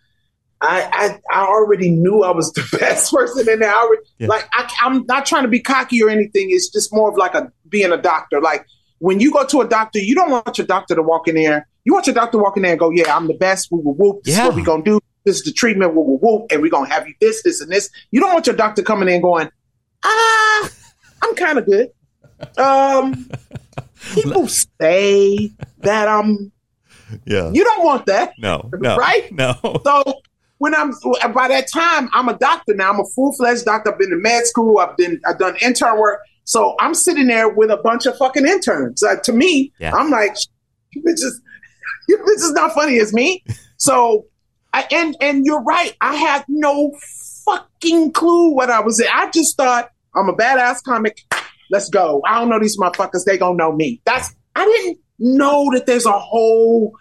I, 0.62 1.18
I, 1.32 1.40
I 1.40 1.46
already 1.46 1.90
knew 1.90 2.22
I 2.22 2.30
was 2.30 2.52
the 2.52 2.66
best 2.78 3.12
person 3.12 3.48
in 3.48 3.58
there. 3.58 3.70
I 3.70 3.96
yeah. 4.18 4.28
Like 4.28 4.48
I, 4.52 4.72
I'm 4.82 5.04
not 5.06 5.26
trying 5.26 5.42
to 5.42 5.48
be 5.48 5.60
cocky 5.60 6.02
or 6.02 6.08
anything. 6.08 6.48
It's 6.50 6.68
just 6.68 6.94
more 6.94 7.10
of 7.10 7.16
like 7.16 7.34
a 7.34 7.52
being 7.68 7.92
a 7.92 7.96
doctor. 7.96 8.40
Like 8.40 8.64
when 8.98 9.18
you 9.18 9.32
go 9.32 9.44
to 9.44 9.60
a 9.60 9.68
doctor, 9.68 9.98
you 9.98 10.14
don't 10.14 10.30
want 10.30 10.56
your 10.56 10.66
doctor 10.66 10.94
to 10.94 11.02
walk 11.02 11.26
in 11.26 11.34
there. 11.34 11.66
You 11.84 11.92
want 11.92 12.06
your 12.06 12.14
doctor 12.14 12.38
to 12.38 12.42
walk 12.42 12.56
in 12.56 12.62
there 12.62 12.72
and 12.72 12.80
go, 12.80 12.90
"Yeah, 12.90 13.14
I'm 13.14 13.26
the 13.26 13.34
best. 13.34 13.68
We 13.72 13.80
will 13.82 13.94
whoop. 13.94 14.22
This 14.22 14.36
yeah. 14.36 14.42
is 14.42 14.48
what 14.48 14.56
we 14.56 14.62
gonna 14.62 14.84
do. 14.84 15.00
This 15.24 15.38
is 15.38 15.42
the 15.42 15.52
treatment. 15.52 15.92
We 15.92 15.96
will 15.96 16.18
whoop, 16.18 16.52
and 16.52 16.62
we're 16.62 16.70
gonna 16.70 16.88
have 16.88 17.08
you 17.08 17.14
this, 17.20 17.42
this, 17.42 17.60
and 17.60 17.70
this." 17.70 17.90
You 18.12 18.20
don't 18.20 18.32
want 18.32 18.46
your 18.46 18.54
doctor 18.54 18.82
coming 18.82 19.08
in 19.08 19.20
going, 19.20 19.50
"Ah, 20.04 20.70
I'm 21.24 21.34
kind 21.34 21.58
of 21.58 21.66
good." 21.66 21.90
Um, 22.56 23.28
people 24.14 24.46
say 24.46 25.50
that 25.78 26.06
I'm. 26.06 26.52
Yeah. 27.26 27.50
You 27.50 27.64
don't 27.64 27.84
want 27.84 28.06
that. 28.06 28.34
No. 28.38 28.70
no 28.72 28.96
right? 28.96 29.30
No. 29.32 29.54
So 29.84 30.22
when 30.62 30.76
I'm 30.76 30.92
by 31.32 31.48
that 31.48 31.66
time, 31.74 32.08
I'm 32.14 32.28
a 32.28 32.38
doctor 32.38 32.72
now. 32.72 32.92
I'm 32.92 33.00
a 33.00 33.04
full 33.16 33.32
fledged 33.32 33.64
doctor. 33.64 33.92
I've 33.92 33.98
been 33.98 34.10
to 34.10 34.16
med 34.16 34.46
school. 34.46 34.78
I've 34.78 34.96
been 34.96 35.20
I've 35.26 35.36
done 35.36 35.56
intern 35.60 35.98
work. 35.98 36.20
So 36.44 36.76
I'm 36.78 36.94
sitting 36.94 37.26
there 37.26 37.48
with 37.48 37.68
a 37.72 37.78
bunch 37.78 38.06
of 38.06 38.16
fucking 38.16 38.46
interns. 38.46 39.02
Uh, 39.02 39.16
to 39.24 39.32
me, 39.32 39.72
yeah. 39.80 39.92
I'm 39.92 40.08
like, 40.08 40.36
this 41.02 41.20
is 41.20 41.40
this 42.06 42.42
is 42.44 42.52
not 42.52 42.74
funny 42.74 43.00
as 43.00 43.12
me. 43.12 43.44
So, 43.78 44.26
I, 44.72 44.86
and 44.92 45.16
and 45.20 45.44
you're 45.44 45.64
right. 45.64 45.96
I 46.00 46.14
had 46.14 46.44
no 46.46 46.92
fucking 47.44 48.12
clue 48.12 48.54
what 48.54 48.70
I 48.70 48.78
was 48.78 49.00
in. 49.00 49.08
I 49.12 49.32
just 49.32 49.56
thought 49.56 49.90
I'm 50.14 50.28
a 50.28 50.32
badass 50.32 50.84
comic. 50.84 51.22
Let's 51.72 51.88
go. 51.88 52.22
I 52.24 52.38
don't 52.38 52.50
know 52.50 52.60
these 52.60 52.78
motherfuckers. 52.78 53.24
They 53.24 53.36
gonna 53.36 53.56
know 53.56 53.72
me. 53.72 54.00
That's 54.04 54.32
I 54.54 54.64
didn't 54.64 54.98
know 55.18 55.72
that 55.72 55.86
there's 55.86 56.06
a 56.06 56.12
whole 56.12 56.92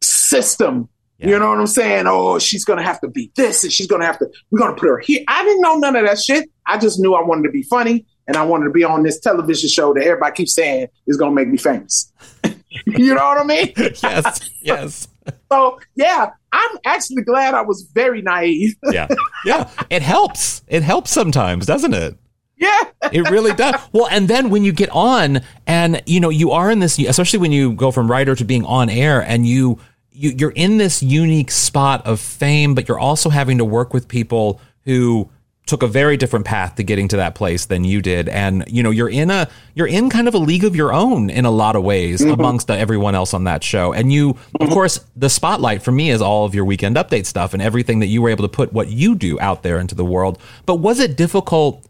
system 0.00 0.88
yeah. 1.22 1.30
You 1.30 1.38
know 1.38 1.48
what 1.50 1.58
I'm 1.58 1.66
saying? 1.66 2.06
Oh, 2.06 2.38
she's 2.38 2.64
gonna 2.64 2.82
have 2.82 3.00
to 3.00 3.08
be 3.08 3.30
this, 3.36 3.62
and 3.62 3.72
she's 3.72 3.86
gonna 3.86 4.04
have 4.06 4.18
to. 4.18 4.30
We're 4.50 4.58
gonna 4.58 4.74
put 4.74 4.88
her 4.88 4.98
here. 4.98 5.22
I 5.28 5.44
didn't 5.44 5.60
know 5.60 5.76
none 5.76 5.96
of 5.96 6.04
that 6.04 6.18
shit. 6.18 6.50
I 6.66 6.78
just 6.78 6.98
knew 6.98 7.14
I 7.14 7.22
wanted 7.22 7.44
to 7.44 7.50
be 7.50 7.62
funny, 7.62 8.04
and 8.26 8.36
I 8.36 8.44
wanted 8.44 8.64
to 8.64 8.70
be 8.70 8.84
on 8.84 9.02
this 9.02 9.20
television 9.20 9.68
show 9.68 9.94
that 9.94 10.02
everybody 10.02 10.34
keeps 10.34 10.54
saying 10.54 10.88
is 11.06 11.16
gonna 11.16 11.34
make 11.34 11.48
me 11.48 11.58
famous. 11.58 12.12
you 12.86 13.14
know 13.14 13.24
what 13.24 13.38
I 13.38 13.44
mean? 13.44 13.72
yes. 13.76 14.50
Yes. 14.60 15.08
so 15.50 15.78
yeah, 15.94 16.30
I'm 16.52 16.78
actually 16.84 17.22
glad 17.22 17.54
I 17.54 17.62
was 17.62 17.88
very 17.94 18.22
naive. 18.22 18.74
yeah. 18.90 19.08
Yeah. 19.44 19.68
It 19.90 20.02
helps. 20.02 20.62
It 20.68 20.84
helps 20.84 21.10
sometimes, 21.10 21.66
doesn't 21.66 21.94
it? 21.94 22.16
Yeah. 22.56 22.78
it 23.12 23.28
really 23.28 23.52
does. 23.52 23.74
Well, 23.90 24.06
and 24.08 24.28
then 24.28 24.50
when 24.50 24.62
you 24.62 24.72
get 24.72 24.88
on 24.90 25.40
and 25.66 26.00
you 26.06 26.20
know, 26.20 26.28
you 26.28 26.52
are 26.52 26.70
in 26.70 26.78
this 26.78 26.96
especially 26.96 27.40
when 27.40 27.50
you 27.50 27.72
go 27.72 27.90
from 27.90 28.08
writer 28.08 28.36
to 28.36 28.44
being 28.44 28.64
on 28.64 28.88
air 28.88 29.20
and 29.20 29.44
you, 29.44 29.80
you 30.12 30.30
you're 30.36 30.52
in 30.52 30.78
this 30.78 31.02
unique 31.02 31.50
spot 31.50 32.06
of 32.06 32.20
fame, 32.20 32.74
but 32.74 32.88
you're 32.88 32.98
also 32.98 33.30
having 33.30 33.58
to 33.58 33.64
work 33.64 33.92
with 33.94 34.08
people 34.08 34.60
who 34.84 35.30
took 35.66 35.82
a 35.82 35.86
very 35.86 36.16
different 36.16 36.44
path 36.44 36.74
to 36.74 36.82
getting 36.82 37.08
to 37.08 37.16
that 37.16 37.34
place 37.34 37.66
than 37.66 37.84
you 37.84 38.02
did 38.02 38.28
and 38.28 38.64
you 38.66 38.82
know 38.82 38.90
you're 38.90 39.08
in 39.08 39.30
a 39.30 39.48
you're 39.74 39.86
in 39.86 40.10
kind 40.10 40.26
of 40.26 40.34
a 40.34 40.38
league 40.38 40.64
of 40.64 40.74
your 40.74 40.92
own 40.92 41.30
in 41.30 41.44
a 41.44 41.50
lot 41.50 41.76
of 41.76 41.84
ways 41.84 42.20
mm-hmm. 42.20 42.32
amongst 42.32 42.68
everyone 42.70 43.14
else 43.14 43.32
on 43.32 43.44
that 43.44 43.62
show 43.62 43.92
and 43.92 44.12
you 44.12 44.34
mm-hmm. 44.34 44.64
of 44.64 44.70
course 44.70 45.04
the 45.14 45.30
spotlight 45.30 45.80
for 45.80 45.92
me 45.92 46.10
is 46.10 46.20
all 46.20 46.44
of 46.44 46.54
your 46.54 46.64
weekend 46.64 46.96
update 46.96 47.26
stuff 47.26 47.52
and 47.52 47.62
everything 47.62 48.00
that 48.00 48.06
you 48.06 48.20
were 48.20 48.28
able 48.28 48.42
to 48.42 48.48
put 48.48 48.72
what 48.72 48.88
you 48.88 49.14
do 49.14 49.38
out 49.40 49.62
there 49.62 49.78
into 49.78 49.94
the 49.94 50.04
world 50.04 50.38
but 50.66 50.76
was 50.76 50.98
it 50.98 51.16
difficult 51.16 51.86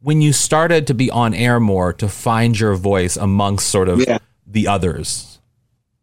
when 0.00 0.20
you 0.20 0.32
started 0.32 0.86
to 0.86 0.94
be 0.94 1.10
on 1.10 1.34
air 1.34 1.58
more 1.58 1.92
to 1.92 2.08
find 2.08 2.58
your 2.58 2.74
voice 2.74 3.16
amongst 3.16 3.68
sort 3.68 3.88
of 3.88 3.98
yeah. 4.06 4.18
the 4.46 4.68
others 4.68 5.35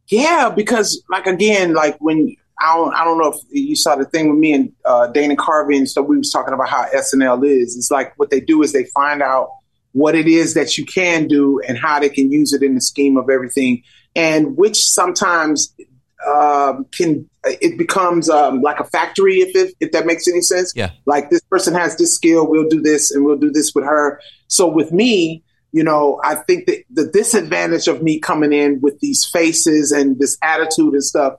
yeah 0.09 0.49
because 0.49 1.03
like 1.09 1.27
again 1.27 1.73
like 1.73 1.97
when 1.99 2.35
I 2.59 2.75
don't, 2.75 2.93
I 2.93 3.03
don't 3.03 3.17
know 3.17 3.33
if 3.33 3.41
you 3.49 3.75
saw 3.75 3.95
the 3.95 4.05
thing 4.05 4.29
with 4.29 4.37
me 4.39 4.53
and 4.53 4.71
uh, 4.85 5.07
Dana 5.07 5.35
Carvey 5.35 5.75
and 5.75 5.89
stuff. 5.89 6.05
We 6.07 6.17
was 6.17 6.31
talking 6.31 6.53
about 6.53 6.69
how 6.69 6.85
SNL 6.95 7.45
is. 7.45 7.75
It's 7.75 7.91
like 7.91 8.17
what 8.17 8.29
they 8.29 8.39
do 8.39 8.61
is 8.61 8.71
they 8.71 8.85
find 8.85 9.21
out 9.21 9.49
what 9.91 10.15
it 10.15 10.27
is 10.27 10.53
that 10.53 10.77
you 10.77 10.85
can 10.85 11.27
do 11.27 11.59
and 11.67 11.77
how 11.77 11.99
they 11.99 12.09
can 12.09 12.31
use 12.31 12.53
it 12.53 12.63
in 12.63 12.75
the 12.75 12.81
scheme 12.81 13.17
of 13.17 13.29
everything, 13.29 13.83
and 14.15 14.55
which 14.55 14.77
sometimes 14.77 15.73
um, 16.25 16.85
can 16.91 17.29
it 17.45 17.77
becomes 17.77 18.29
um, 18.29 18.61
like 18.61 18.79
a 18.79 18.85
factory 18.85 19.39
if 19.39 19.55
it, 19.55 19.75
if 19.79 19.91
that 19.91 20.05
makes 20.05 20.27
any 20.27 20.41
sense. 20.41 20.71
Yeah, 20.75 20.91
like 21.05 21.29
this 21.29 21.41
person 21.41 21.73
has 21.73 21.97
this 21.97 22.15
skill, 22.15 22.47
we'll 22.47 22.69
do 22.69 22.81
this, 22.81 23.11
and 23.11 23.25
we'll 23.25 23.37
do 23.37 23.51
this 23.51 23.73
with 23.75 23.83
her. 23.83 24.21
So 24.47 24.67
with 24.67 24.91
me, 24.91 25.43
you 25.73 25.83
know, 25.83 26.21
I 26.23 26.35
think 26.35 26.67
that 26.67 26.83
the 26.91 27.07
disadvantage 27.07 27.87
of 27.87 28.03
me 28.03 28.19
coming 28.19 28.53
in 28.53 28.79
with 28.79 28.99
these 28.99 29.25
faces 29.25 29.91
and 29.91 30.19
this 30.19 30.37
attitude 30.43 30.93
and 30.93 31.03
stuff 31.03 31.33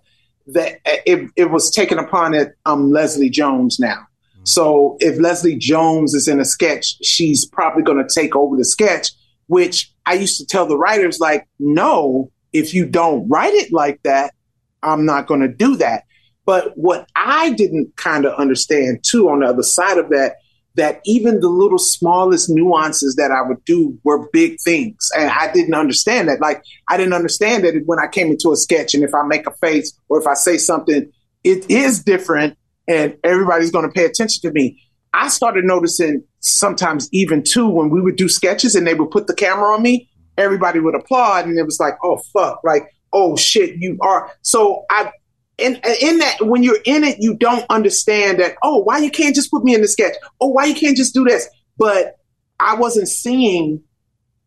that 0.48 0.80
it, 0.84 1.30
it 1.36 1.50
was 1.50 1.70
taken 1.70 1.98
upon 1.98 2.34
it. 2.34 2.52
I'm 2.66 2.90
Leslie 2.90 3.30
Jones 3.30 3.78
now. 3.78 3.94
Mm-hmm. 4.34 4.44
So 4.44 4.96
if 4.98 5.20
Leslie 5.20 5.56
Jones 5.56 6.14
is 6.14 6.26
in 6.26 6.40
a 6.40 6.44
sketch, 6.44 6.96
she's 7.02 7.46
probably 7.46 7.84
going 7.84 8.04
to 8.04 8.12
take 8.12 8.34
over 8.34 8.56
the 8.56 8.64
sketch, 8.64 9.12
which 9.46 9.92
I 10.04 10.14
used 10.14 10.38
to 10.40 10.46
tell 10.46 10.66
the 10.66 10.76
writers, 10.76 11.20
like, 11.20 11.46
no, 11.60 12.32
if 12.52 12.74
you 12.74 12.86
don't 12.86 13.28
write 13.28 13.54
it 13.54 13.72
like 13.72 14.02
that, 14.02 14.34
I'm 14.82 15.06
not 15.06 15.28
going 15.28 15.40
to 15.40 15.48
do 15.48 15.76
that. 15.76 16.04
But 16.44 16.76
what 16.76 17.08
I 17.14 17.50
didn't 17.50 17.96
kind 17.96 18.24
of 18.24 18.34
understand 18.34 19.04
too 19.04 19.30
on 19.30 19.40
the 19.40 19.46
other 19.46 19.62
side 19.62 19.96
of 19.96 20.10
that 20.10 20.36
that 20.76 21.00
even 21.04 21.40
the 21.40 21.48
little 21.48 21.78
smallest 21.78 22.50
nuances 22.50 23.14
that 23.16 23.30
I 23.30 23.42
would 23.42 23.64
do 23.64 23.96
were 24.02 24.28
big 24.32 24.58
things. 24.60 25.08
And 25.16 25.30
I 25.30 25.52
didn't 25.52 25.74
understand 25.74 26.28
that. 26.28 26.40
Like, 26.40 26.64
I 26.88 26.96
didn't 26.96 27.12
understand 27.12 27.64
that 27.64 27.80
when 27.86 27.98
I 28.00 28.08
came 28.08 28.28
into 28.28 28.50
a 28.52 28.56
sketch 28.56 28.94
and 28.94 29.04
if 29.04 29.14
I 29.14 29.22
make 29.24 29.46
a 29.46 29.52
face 29.52 29.96
or 30.08 30.20
if 30.20 30.26
I 30.26 30.34
say 30.34 30.56
something, 30.56 31.10
it 31.44 31.70
is 31.70 32.02
different 32.02 32.56
and 32.88 33.16
everybody's 33.22 33.70
going 33.70 33.86
to 33.86 33.92
pay 33.92 34.04
attention 34.04 34.42
to 34.42 34.52
me. 34.52 34.80
I 35.12 35.28
started 35.28 35.64
noticing 35.64 36.24
sometimes 36.40 37.08
even 37.12 37.44
too 37.44 37.68
when 37.68 37.90
we 37.90 38.00
would 38.00 38.16
do 38.16 38.28
sketches 38.28 38.74
and 38.74 38.86
they 38.86 38.94
would 38.94 39.12
put 39.12 39.28
the 39.28 39.34
camera 39.34 39.72
on 39.72 39.82
me, 39.82 40.08
everybody 40.36 40.80
would 40.80 40.96
applaud 40.96 41.46
and 41.46 41.56
it 41.56 41.64
was 41.64 41.78
like, 41.78 41.94
oh 42.02 42.20
fuck, 42.32 42.60
like, 42.64 42.88
oh 43.12 43.36
shit, 43.36 43.76
you 43.76 43.96
are. 44.00 44.32
So 44.42 44.84
I 44.90 45.12
in 45.58 45.80
in 46.00 46.18
that 46.18 46.36
when 46.40 46.62
you're 46.62 46.80
in 46.84 47.04
it, 47.04 47.18
you 47.20 47.36
don't 47.36 47.64
understand 47.70 48.40
that. 48.40 48.56
Oh, 48.62 48.78
why 48.78 48.98
you 48.98 49.10
can't 49.10 49.34
just 49.34 49.50
put 49.50 49.64
me 49.64 49.74
in 49.74 49.82
the 49.82 49.88
sketch? 49.88 50.14
Oh, 50.40 50.48
why 50.48 50.64
you 50.64 50.74
can't 50.74 50.96
just 50.96 51.14
do 51.14 51.24
this? 51.24 51.48
But 51.78 52.16
I 52.58 52.74
wasn't 52.74 53.08
seeing 53.08 53.82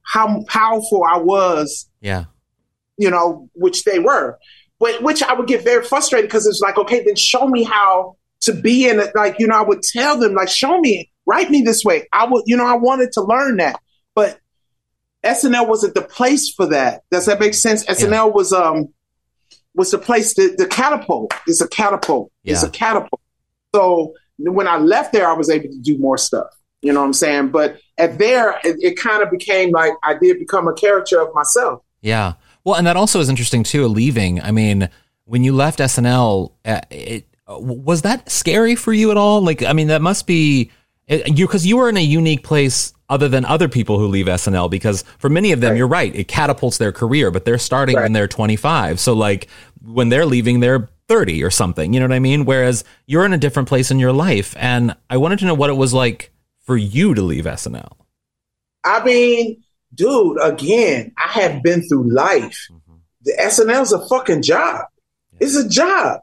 how 0.04 0.44
powerful 0.48 1.04
I 1.04 1.18
was. 1.18 1.90
Yeah, 2.02 2.26
you 2.98 3.10
know, 3.10 3.50
which 3.54 3.84
they 3.84 4.00
were, 4.00 4.38
but 4.80 5.02
which 5.02 5.24
I 5.24 5.34
would 5.34 5.48
get 5.48 5.64
very 5.64 5.84
frustrated 5.84 6.30
because 6.30 6.46
it's 6.46 6.62
like, 6.62 6.78
okay, 6.78 7.04
then 7.04 7.16
show 7.16 7.48
me 7.48 7.64
how 7.64 8.18
to 8.42 8.54
be 8.54 8.88
in 8.88 9.00
it. 9.00 9.16
Like, 9.16 9.38
you 9.40 9.48
know, 9.48 9.56
I 9.56 9.64
would 9.64 9.82
tell 9.82 10.18
them, 10.18 10.34
like, 10.34 10.50
show 10.50 10.80
me, 10.80 11.12
write 11.26 11.50
me 11.50 11.62
this 11.62 11.84
way. 11.84 12.08
I 12.12 12.26
would, 12.26 12.44
you 12.46 12.58
know, 12.58 12.66
I 12.66 12.76
wanted 12.76 13.12
to 13.14 13.22
learn 13.22 13.58
that, 13.58 13.80
but 14.14 14.40
SNL 15.24 15.68
wasn't 15.68 15.96
the 15.96 16.02
place 16.02 16.52
for 16.54 16.68
that. 16.68 17.04
Does 17.12 17.26
that 17.26 17.40
make 17.40 17.54
sense? 17.54 17.86
Yeah. 17.88 17.96
SNL 17.96 18.34
was 18.34 18.54
um 18.54 18.90
was 19.78 19.92
the 19.92 19.98
place 20.00 20.34
the, 20.34 20.56
the 20.58 20.68
catapult 20.68 21.34
is 21.48 21.62
a 21.62 21.68
catapult. 21.70 22.32
Yeah. 22.44 22.54
It's 22.54 22.64
a 22.64 22.70
catapult. 22.70 23.22
So 23.74 24.14
when 24.40 24.68
I 24.68 24.78
left 24.78 25.14
there, 25.14 25.30
I 25.30 25.34
was 25.34 25.50
able 25.50 25.70
to 25.70 25.80
do 25.80 25.98
more 25.98 26.18
stuff. 26.18 26.48
You 26.82 26.94
know 26.94 27.00
what 27.00 27.08
I'm 27.08 27.14
saying? 27.14 27.50
But 27.50 27.80
at 27.98 28.18
there, 28.18 28.60
it, 28.64 28.78
it 28.80 29.00
kind 29.00 29.24
of 29.24 29.32
became 29.32 29.72
like 29.72 29.94
I 30.04 30.16
did 30.16 30.40
become 30.40 30.68
a 30.68 30.74
character 30.74 31.22
of 31.22 31.34
myself. 31.34 31.84
Yeah. 32.02 32.34
Well, 32.64 32.76
and 32.76 32.88
that 32.88 32.98
also 32.98 33.20
is 33.20 33.30
interesting 33.30 33.64
too. 33.64 33.88
Leaving. 33.88 34.42
I 34.42 34.52
mean, 34.52 34.90
when 35.26 35.44
you 35.44 35.54
left 35.54 35.80
SNL, 35.80 36.52
uh, 36.66 36.82
it, 36.90 37.28
was 37.48 38.02
that 38.02 38.30
scary 38.30 38.76
for 38.76 38.92
you 38.92 39.12
at 39.12 39.18
all? 39.18 39.42
Like, 39.42 39.64
I 39.64 39.74
mean, 39.74 39.88
that 39.88 40.02
must 40.02 40.28
be 40.28 40.72
you 41.08 41.48
because 41.48 41.66
you 41.66 41.78
were 41.78 41.90
in 41.90 41.98
a 41.98 42.04
unique 42.04 42.44
place 42.44 42.94
other 43.10 43.30
than 43.30 43.46
other 43.46 43.70
people 43.70 43.98
who 44.00 44.08
leave 44.08 44.26
SNL 44.26 44.70
because 44.70 45.04
for 45.18 45.30
many 45.30 45.52
of 45.52 45.62
them, 45.62 45.72
right. 45.72 45.78
you're 45.78 45.88
right, 45.88 46.14
it 46.14 46.28
catapults 46.28 46.78
their 46.78 46.92
career, 46.92 47.32
but 47.32 47.46
they're 47.46 47.58
starting 47.58 47.96
right. 47.96 48.04
when 48.04 48.14
they're 48.14 48.28
25. 48.28 49.00
So 49.00 49.14
like 49.14 49.48
when 49.82 50.10
they're 50.10 50.26
leaving, 50.26 50.60
they're 50.60 50.90
30 51.08 51.44
or 51.44 51.50
something. 51.50 51.94
You 51.94 52.00
know 52.02 52.06
what 52.06 52.16
I 52.16 52.20
mean? 52.20 52.46
Whereas 52.46 52.84
you're 53.06 53.26
in 53.26 53.34
a 53.34 53.38
different 53.38 53.70
place 53.70 53.92
in 53.92 54.00
your 54.00 54.12
life. 54.12 54.56
And 54.58 54.96
I 55.10 55.18
wanted 55.18 55.40
to 55.40 55.46
know 55.46 55.54
what 55.54 55.70
it 55.70 55.78
was 55.78 55.94
like 55.94 56.32
for 56.60 56.76
you 56.76 57.14
to 57.14 57.22
leave 57.22 57.46
SNL. 57.46 57.94
I 58.84 59.04
mean, 59.04 59.64
dude, 59.96 60.38
again, 60.42 61.14
I 61.18 61.28
have 61.30 61.64
been 61.64 61.88
through 61.88 62.12
life. 62.12 62.68
Mm-hmm. 62.70 62.96
The 63.24 63.34
SNL's 63.40 63.94
a 63.94 64.06
fucking 64.08 64.42
job. 64.42 64.86
It's 65.40 65.56
a 65.56 65.68
job. 65.68 66.22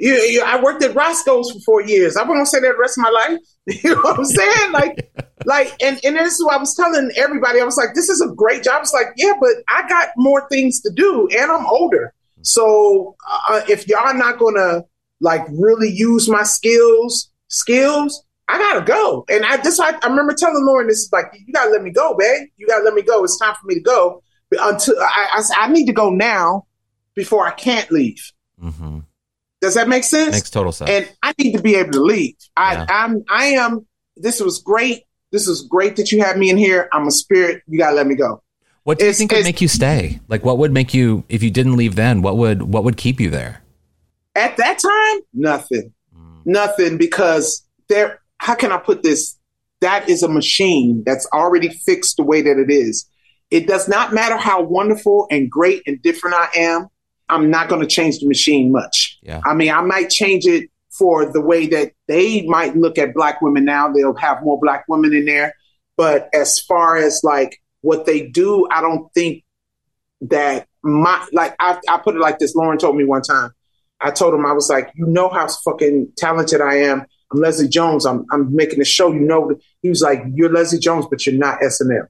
You, 0.00 0.14
you, 0.14 0.42
I 0.42 0.58
worked 0.62 0.82
at 0.82 0.94
Roscoe's 0.94 1.52
for 1.52 1.60
four 1.60 1.82
years. 1.82 2.16
I'm 2.16 2.26
gonna 2.26 2.46
say 2.46 2.58
that 2.60 2.72
the 2.72 2.78
rest 2.78 2.96
of 2.96 3.02
my 3.02 3.10
life. 3.10 3.38
you 3.84 3.94
know 3.94 4.00
what 4.00 4.18
I'm 4.18 4.24
saying? 4.24 4.72
Like, 4.72 5.12
like, 5.44 5.74
and 5.82 6.00
and 6.02 6.16
this 6.16 6.32
is 6.32 6.44
what 6.44 6.54
I 6.54 6.56
was 6.56 6.74
telling 6.74 7.10
everybody. 7.16 7.60
I 7.60 7.64
was 7.64 7.76
like, 7.76 7.94
this 7.94 8.08
is 8.08 8.22
a 8.22 8.34
great 8.34 8.62
job. 8.62 8.80
It's 8.80 8.94
like, 8.94 9.08
yeah, 9.18 9.34
but 9.38 9.50
I 9.68 9.86
got 9.90 10.08
more 10.16 10.48
things 10.48 10.80
to 10.80 10.90
do, 10.90 11.28
and 11.30 11.52
I'm 11.52 11.66
older. 11.66 12.14
So 12.40 13.14
uh, 13.50 13.60
if 13.68 13.86
y'all 13.88 14.14
not 14.14 14.38
gonna 14.38 14.84
like 15.20 15.42
really 15.50 15.90
use 15.90 16.30
my 16.30 16.44
skills, 16.44 17.30
skills, 17.48 18.24
I 18.48 18.56
gotta 18.56 18.86
go. 18.86 19.26
And 19.28 19.44
I 19.44 19.58
just 19.58 19.78
I, 19.78 19.98
I 20.02 20.08
remember 20.08 20.32
telling 20.32 20.64
Lorne, 20.64 20.86
this 20.86 21.00
is 21.00 21.10
like, 21.12 21.26
you 21.46 21.52
gotta 21.52 21.70
let 21.72 21.82
me 21.82 21.90
go, 21.90 22.16
babe. 22.18 22.48
You 22.56 22.66
gotta 22.66 22.84
let 22.84 22.94
me 22.94 23.02
go. 23.02 23.22
It's 23.22 23.38
time 23.38 23.54
for 23.60 23.66
me 23.66 23.74
to 23.74 23.82
go. 23.82 24.22
Until 24.58 24.98
I, 24.98 25.42
I, 25.58 25.66
I 25.66 25.68
need 25.68 25.84
to 25.88 25.92
go 25.92 26.08
now 26.08 26.64
before 27.14 27.46
I 27.46 27.50
can't 27.50 27.90
leave. 27.92 28.32
Mm-hmm. 28.62 29.00
Does 29.60 29.74
that 29.74 29.88
make 29.88 30.04
sense? 30.04 30.32
Makes 30.32 30.50
total 30.50 30.72
sense. 30.72 30.90
And 30.90 31.12
I 31.22 31.34
need 31.38 31.56
to 31.56 31.62
be 31.62 31.74
able 31.74 31.92
to 31.92 32.00
leave. 32.00 32.34
I, 32.56 32.74
yeah. 32.74 32.86
I'm 32.88 33.24
I 33.28 33.44
am. 33.46 33.86
This 34.16 34.40
was 34.40 34.58
great. 34.58 35.04
This 35.32 35.46
is 35.46 35.62
great 35.62 35.96
that 35.96 36.10
you 36.10 36.22
have 36.22 36.36
me 36.36 36.50
in 36.50 36.56
here. 36.56 36.88
I'm 36.92 37.06
a 37.06 37.10
spirit. 37.10 37.62
You 37.66 37.78
gotta 37.78 37.94
let 37.94 38.06
me 38.06 38.14
go. 38.14 38.42
What 38.84 38.98
do 38.98 39.04
you 39.04 39.12
think 39.12 39.32
would 39.32 39.44
make 39.44 39.60
you 39.60 39.68
stay? 39.68 40.20
Like, 40.28 40.44
what 40.44 40.58
would 40.58 40.72
make 40.72 40.94
you, 40.94 41.24
if 41.28 41.42
you 41.42 41.50
didn't 41.50 41.76
leave 41.76 41.94
then, 41.96 42.22
what 42.22 42.38
would 42.38 42.62
what 42.62 42.82
would 42.84 42.96
keep 42.96 43.20
you 43.20 43.28
there? 43.28 43.62
At 44.34 44.56
that 44.56 44.78
time, 44.78 45.20
nothing, 45.34 45.92
mm. 46.16 46.46
nothing, 46.46 46.96
because 46.96 47.66
there. 47.88 48.20
How 48.38 48.54
can 48.54 48.72
I 48.72 48.78
put 48.78 49.02
this? 49.02 49.36
That 49.82 50.08
is 50.08 50.22
a 50.22 50.28
machine 50.28 51.02
that's 51.04 51.28
already 51.32 51.68
fixed 51.68 52.16
the 52.16 52.22
way 52.22 52.40
that 52.40 52.58
it 52.58 52.70
is. 52.70 53.06
It 53.50 53.66
does 53.66 53.86
not 53.86 54.14
matter 54.14 54.36
how 54.36 54.62
wonderful 54.62 55.26
and 55.30 55.50
great 55.50 55.82
and 55.86 56.00
different 56.00 56.36
I 56.36 56.48
am. 56.56 56.88
I'm 57.30 57.50
not 57.50 57.68
going 57.68 57.80
to 57.80 57.86
change 57.86 58.18
the 58.18 58.26
machine 58.26 58.72
much. 58.72 59.18
Yeah. 59.22 59.40
I 59.44 59.54
mean, 59.54 59.70
I 59.70 59.80
might 59.82 60.10
change 60.10 60.46
it 60.46 60.70
for 60.90 61.24
the 61.24 61.40
way 61.40 61.66
that 61.68 61.92
they 62.08 62.42
might 62.42 62.76
look 62.76 62.98
at 62.98 63.14
black 63.14 63.40
women 63.40 63.64
now. 63.64 63.90
They'll 63.90 64.14
have 64.16 64.42
more 64.42 64.58
black 64.60 64.84
women 64.88 65.14
in 65.14 65.24
there. 65.24 65.54
But 65.96 66.28
as 66.34 66.58
far 66.58 66.96
as 66.96 67.20
like 67.22 67.60
what 67.82 68.06
they 68.06 68.26
do, 68.26 68.66
I 68.70 68.80
don't 68.80 69.12
think 69.14 69.44
that 70.22 70.66
my 70.82 71.26
like 71.32 71.54
I, 71.60 71.78
I 71.88 71.98
put 71.98 72.16
it 72.16 72.20
like 72.20 72.38
this. 72.38 72.54
Lorne 72.54 72.78
told 72.78 72.96
me 72.96 73.04
one 73.04 73.22
time. 73.22 73.50
I 74.00 74.10
told 74.10 74.34
him 74.34 74.46
I 74.46 74.52
was 74.52 74.70
like, 74.70 74.90
you 74.94 75.06
know 75.06 75.28
how 75.28 75.46
fucking 75.46 76.12
talented 76.16 76.60
I 76.60 76.76
am. 76.76 77.04
I'm 77.32 77.40
Leslie 77.40 77.68
Jones. 77.68 78.06
I'm 78.06 78.26
I'm 78.32 78.54
making 78.54 78.80
a 78.80 78.84
show. 78.84 79.12
You 79.12 79.20
know, 79.20 79.54
he 79.82 79.88
was 79.88 80.02
like, 80.02 80.22
you're 80.34 80.50
Leslie 80.50 80.78
Jones, 80.78 81.06
but 81.08 81.26
you're 81.26 81.38
not 81.38 81.60
SNL. 81.60 82.06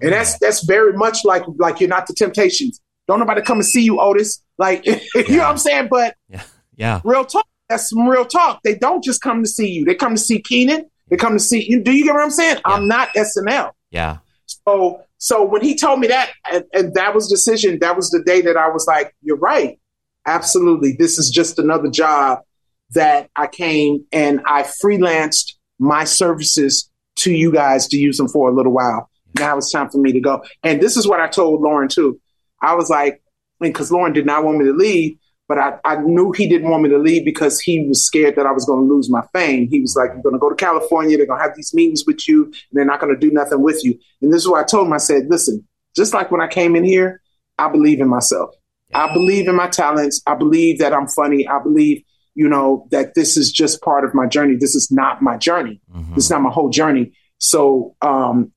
And 0.00 0.10
mm. 0.10 0.14
that's 0.14 0.38
that's 0.38 0.64
very 0.64 0.92
much 0.92 1.24
like 1.24 1.44
like 1.56 1.80
you're 1.80 1.88
not 1.88 2.06
the 2.06 2.14
Temptations. 2.14 2.80
Don't 3.08 3.18
nobody 3.18 3.42
come 3.42 3.58
and 3.58 3.66
see 3.66 3.82
you, 3.82 4.00
Otis. 4.00 4.42
Like 4.58 4.86
you 4.86 4.92
know 5.14 5.38
what 5.38 5.46
I'm 5.46 5.58
saying? 5.58 5.88
But 5.90 6.16
yeah, 6.28 6.42
yeah, 6.76 7.00
real 7.04 7.24
talk. 7.24 7.46
That's 7.68 7.88
some 7.90 8.08
real 8.08 8.24
talk. 8.24 8.60
They 8.64 8.74
don't 8.74 9.02
just 9.02 9.22
come 9.22 9.42
to 9.42 9.48
see 9.48 9.68
you. 9.68 9.84
They 9.84 9.94
come 9.94 10.14
to 10.14 10.20
see 10.20 10.40
Kenan. 10.40 10.88
They 11.08 11.16
come 11.16 11.32
to 11.32 11.40
see 11.40 11.68
you. 11.68 11.82
Do 11.82 11.92
you 11.92 12.04
get 12.04 12.14
what 12.14 12.22
I'm 12.22 12.30
saying? 12.30 12.56
Yeah. 12.56 12.74
I'm 12.74 12.88
not 12.88 13.08
SNL. 13.14 13.72
Yeah. 13.90 14.18
So 14.46 15.02
so 15.18 15.44
when 15.44 15.62
he 15.62 15.76
told 15.76 16.00
me 16.00 16.08
that, 16.08 16.32
and, 16.50 16.64
and 16.72 16.94
that 16.94 17.14
was 17.14 17.28
decision, 17.28 17.78
that 17.78 17.94
was 17.94 18.10
the 18.10 18.22
day 18.24 18.40
that 18.42 18.56
I 18.56 18.68
was 18.68 18.86
like, 18.88 19.14
you're 19.22 19.36
right. 19.36 19.78
Absolutely. 20.26 20.96
This 20.98 21.16
is 21.16 21.30
just 21.30 21.60
another 21.60 21.88
job 21.88 22.40
that 22.90 23.30
I 23.36 23.46
came 23.46 24.04
and 24.12 24.40
I 24.46 24.64
freelanced 24.64 25.54
my 25.78 26.04
services 26.04 26.90
to 27.16 27.32
you 27.32 27.52
guys 27.52 27.86
to 27.88 27.96
use 27.96 28.16
them 28.16 28.28
for 28.28 28.48
a 28.48 28.52
little 28.52 28.72
while. 28.72 29.08
Now 29.38 29.56
it's 29.58 29.70
time 29.70 29.88
for 29.90 29.98
me 29.98 30.12
to 30.12 30.20
go. 30.20 30.42
And 30.62 30.80
this 30.80 30.96
is 30.96 31.06
what 31.06 31.20
I 31.20 31.28
told 31.28 31.62
Lorne 31.62 31.88
too. 31.88 32.20
I 32.62 32.74
was 32.74 32.88
like, 32.88 33.22
because 33.60 33.92
Lorne 33.92 34.12
did 34.12 34.26
not 34.26 34.44
want 34.44 34.58
me 34.58 34.64
to 34.64 34.72
leave, 34.72 35.18
but 35.48 35.58
I, 35.58 35.78
I 35.84 35.96
knew 35.96 36.32
he 36.32 36.48
didn't 36.48 36.70
want 36.70 36.82
me 36.82 36.88
to 36.90 36.98
leave 36.98 37.24
because 37.24 37.60
he 37.60 37.86
was 37.86 38.06
scared 38.06 38.36
that 38.36 38.46
I 38.46 38.52
was 38.52 38.64
going 38.64 38.86
to 38.86 38.94
lose 38.94 39.10
my 39.10 39.22
fame. 39.32 39.68
He 39.68 39.80
was 39.80 39.96
like, 39.96 40.10
You're 40.14 40.22
going 40.22 40.34
to 40.34 40.38
go 40.38 40.48
to 40.48 40.56
California. 40.56 41.16
They're 41.16 41.26
going 41.26 41.40
to 41.40 41.44
have 41.44 41.56
these 41.56 41.74
meetings 41.74 42.04
with 42.06 42.26
you, 42.26 42.44
and 42.44 42.54
they're 42.72 42.84
not 42.84 43.00
going 43.00 43.14
to 43.14 43.20
do 43.20 43.32
nothing 43.32 43.60
with 43.60 43.84
you. 43.84 43.98
And 44.22 44.32
this 44.32 44.42
is 44.42 44.48
what 44.48 44.60
I 44.60 44.64
told 44.64 44.86
him. 44.86 44.92
I 44.92 44.98
said, 44.98 45.26
Listen, 45.28 45.66
just 45.94 46.14
like 46.14 46.30
when 46.30 46.40
I 46.40 46.48
came 46.48 46.76
in 46.76 46.84
here, 46.84 47.20
I 47.58 47.68
believe 47.68 48.00
in 48.00 48.08
myself. 48.08 48.54
I 48.94 49.12
believe 49.12 49.48
in 49.48 49.54
my 49.54 49.68
talents. 49.68 50.20
I 50.26 50.34
believe 50.34 50.78
that 50.78 50.92
I'm 50.92 51.08
funny. 51.08 51.46
I 51.48 51.62
believe, 51.62 52.02
you 52.34 52.48
know, 52.48 52.86
that 52.90 53.14
this 53.14 53.36
is 53.36 53.50
just 53.50 53.80
part 53.80 54.04
of 54.04 54.14
my 54.14 54.26
journey. 54.26 54.56
This 54.56 54.74
is 54.74 54.90
not 54.90 55.22
my 55.22 55.36
journey. 55.36 55.80
Mm-hmm. 55.94 56.14
This 56.14 56.24
is 56.24 56.30
not 56.30 56.42
my 56.42 56.50
whole 56.50 56.68
journey. 56.68 57.12
So 57.38 57.94
um, 58.02 58.52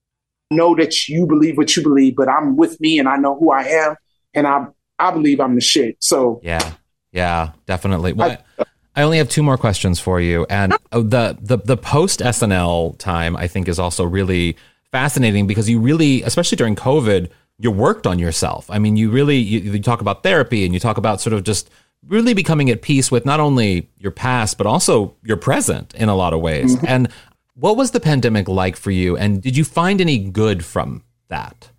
know 0.51 0.75
that 0.75 1.07
you 1.07 1.25
believe 1.25 1.57
what 1.57 1.75
you 1.75 1.83
believe, 1.83 2.15
but 2.15 2.29
I'm 2.29 2.55
with 2.55 2.79
me 2.79 2.99
and 2.99 3.07
I 3.07 3.17
know 3.17 3.37
who 3.37 3.51
I 3.51 3.63
am 3.63 3.95
and 4.33 4.45
I 4.45 4.67
I 4.99 5.11
believe 5.11 5.39
I'm 5.39 5.55
the 5.55 5.61
shit. 5.61 5.97
So 5.99 6.39
yeah, 6.43 6.73
yeah, 7.11 7.51
definitely. 7.65 8.13
Well, 8.13 8.37
I, 8.59 8.65
I 8.95 9.03
only 9.03 9.17
have 9.17 9.29
two 9.29 9.43
more 9.43 9.57
questions 9.57 9.99
for 9.99 10.21
you, 10.21 10.45
and 10.49 10.75
oh, 10.91 11.01
the 11.01 11.37
the 11.41 11.57
the 11.57 11.77
post 11.77 12.19
SNL 12.19 12.97
time 12.97 13.35
I 13.35 13.47
think 13.47 13.67
is 13.67 13.79
also 13.79 14.05
really 14.05 14.57
fascinating 14.91 15.47
because 15.47 15.69
you 15.69 15.79
really, 15.79 16.21
especially 16.23 16.55
during 16.55 16.75
COVID, 16.75 17.29
you 17.57 17.71
worked 17.71 18.07
on 18.07 18.19
yourself. 18.19 18.69
I 18.69 18.79
mean, 18.79 18.95
you 18.95 19.09
really 19.09 19.37
you, 19.37 19.59
you 19.59 19.81
talk 19.81 20.01
about 20.01 20.23
therapy 20.23 20.63
and 20.65 20.73
you 20.73 20.79
talk 20.79 20.97
about 20.97 21.19
sort 21.19 21.33
of 21.33 21.43
just 21.43 21.69
really 22.07 22.33
becoming 22.33 22.69
at 22.69 22.81
peace 22.81 23.09
with 23.09 23.25
not 23.25 23.39
only 23.39 23.89
your 23.97 24.11
past 24.11 24.59
but 24.59 24.67
also 24.67 25.15
your 25.23 25.37
present 25.37 25.93
in 25.95 26.07
a 26.07 26.15
lot 26.15 26.33
of 26.33 26.39
ways. 26.39 26.75
Mm-hmm. 26.75 26.85
And 26.87 27.09
what 27.55 27.77
was 27.77 27.91
the 27.91 27.99
pandemic 27.99 28.47
like 28.47 28.75
for 28.75 28.91
you? 28.91 29.17
And 29.17 29.41
did 29.41 29.57
you 29.57 29.63
find 29.63 30.01
any 30.01 30.19
good 30.19 30.63
from 30.63 31.03
that? 31.29 31.69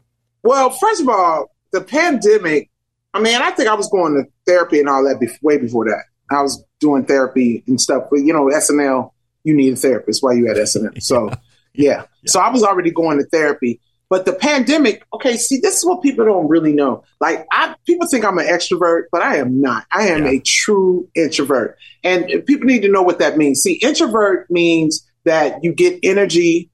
Well, 0.43 0.71
first 0.71 1.03
of 1.03 1.09
all, 1.09 1.51
the 1.73 1.83
pandemic, 1.83 2.71
I 3.15 3.21
mean, 3.21 3.37
I 3.37 3.51
think 3.51 3.69
I 3.69 3.75
was 3.75 3.89
going 3.89 4.15
to 4.15 4.25
therapy 4.47 4.81
and 4.81 4.89
all 4.89 5.05
that 5.05 5.21
before, 5.21 5.39
way 5.43 5.59
before 5.59 5.85
that. 5.87 6.05
I 6.31 6.43
was 6.43 6.65
doing 6.81 7.05
therapy 7.05 7.63
and 7.67 7.81
stuff, 7.81 8.05
but 8.11 8.19
you 8.19 8.33
know, 8.33 8.47
SNL, 8.47 9.13
you 9.45 9.55
need 9.55 9.73
a 9.73 9.77
therapist 9.77 10.23
while 10.23 10.35
you 10.35 10.49
at 10.49 10.57
SNL. 10.57 11.01
So, 11.03 11.29
yeah. 11.29 11.35
yeah. 11.75 12.05
So 12.27 12.41
I 12.41 12.51
was 12.51 12.63
already 12.63 12.91
going 12.91 13.19
to 13.19 13.25
therapy. 13.25 13.81
But 14.09 14.25
the 14.25 14.33
pandemic, 14.33 15.05
okay, 15.13 15.37
see, 15.37 15.59
this 15.59 15.79
is 15.79 15.85
what 15.85 16.01
people 16.01 16.25
don't 16.25 16.49
really 16.49 16.73
know. 16.73 17.03
Like, 17.21 17.45
I 17.51 17.75
people 17.87 18.07
think 18.07 18.25
I'm 18.25 18.39
an 18.39 18.47
extrovert, 18.47 19.05
but 19.11 19.21
I 19.21 19.37
am 19.39 19.61
not. 19.61 19.85
I 19.91 20.09
am 20.09 20.25
yeah. 20.25 20.31
a 20.31 20.41
true 20.41 21.09
introvert, 21.17 21.77
and 22.05 22.25
people 22.47 22.67
need 22.67 22.83
to 22.83 22.89
know 22.89 23.03
what 23.03 23.19
that 23.19 23.37
means. 23.37 23.63
See, 23.63 23.81
introvert 23.83 24.49
means 24.49 25.05
that 25.27 25.63
you 25.63 25.75
get 25.75 26.01
energy 26.03 26.71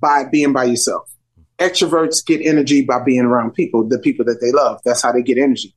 by 0.00 0.24
being 0.24 0.52
by 0.52 0.64
yourself. 0.64 1.08
Extroverts 1.58 2.24
get 2.24 2.40
energy 2.40 2.84
by 2.84 3.02
being 3.02 3.22
around 3.22 3.52
people, 3.52 3.86
the 3.86 3.98
people 3.98 4.24
that 4.24 4.40
they 4.40 4.52
love. 4.52 4.80
That's 4.84 5.02
how 5.02 5.12
they 5.12 5.22
get 5.22 5.38
energy. 5.38 5.74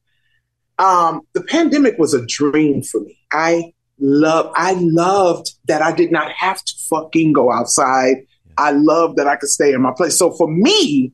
Um, 0.79 1.21
the 1.33 1.43
pandemic 1.43 1.97
was 1.97 2.13
a 2.13 2.25
dream 2.25 2.81
for 2.83 3.01
me. 3.01 3.17
I 3.31 3.73
love, 3.99 4.51
I 4.55 4.73
loved 4.77 5.51
that 5.65 5.81
I 5.81 5.91
did 5.91 6.11
not 6.11 6.31
have 6.31 6.63
to 6.63 6.73
fucking 6.89 7.33
go 7.33 7.51
outside. 7.51 8.25
I 8.57 8.71
loved 8.71 9.17
that 9.17 9.27
I 9.27 9.35
could 9.35 9.49
stay 9.49 9.73
in 9.73 9.81
my 9.81 9.91
place. 9.95 10.17
So 10.17 10.31
for 10.31 10.49
me, 10.49 11.13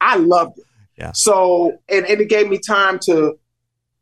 I 0.00 0.16
loved 0.16 0.58
it. 0.58 0.64
Yeah. 0.98 1.12
So, 1.14 1.78
and, 1.88 2.06
and 2.06 2.20
it 2.20 2.28
gave 2.28 2.48
me 2.48 2.58
time 2.58 2.98
to 3.04 3.38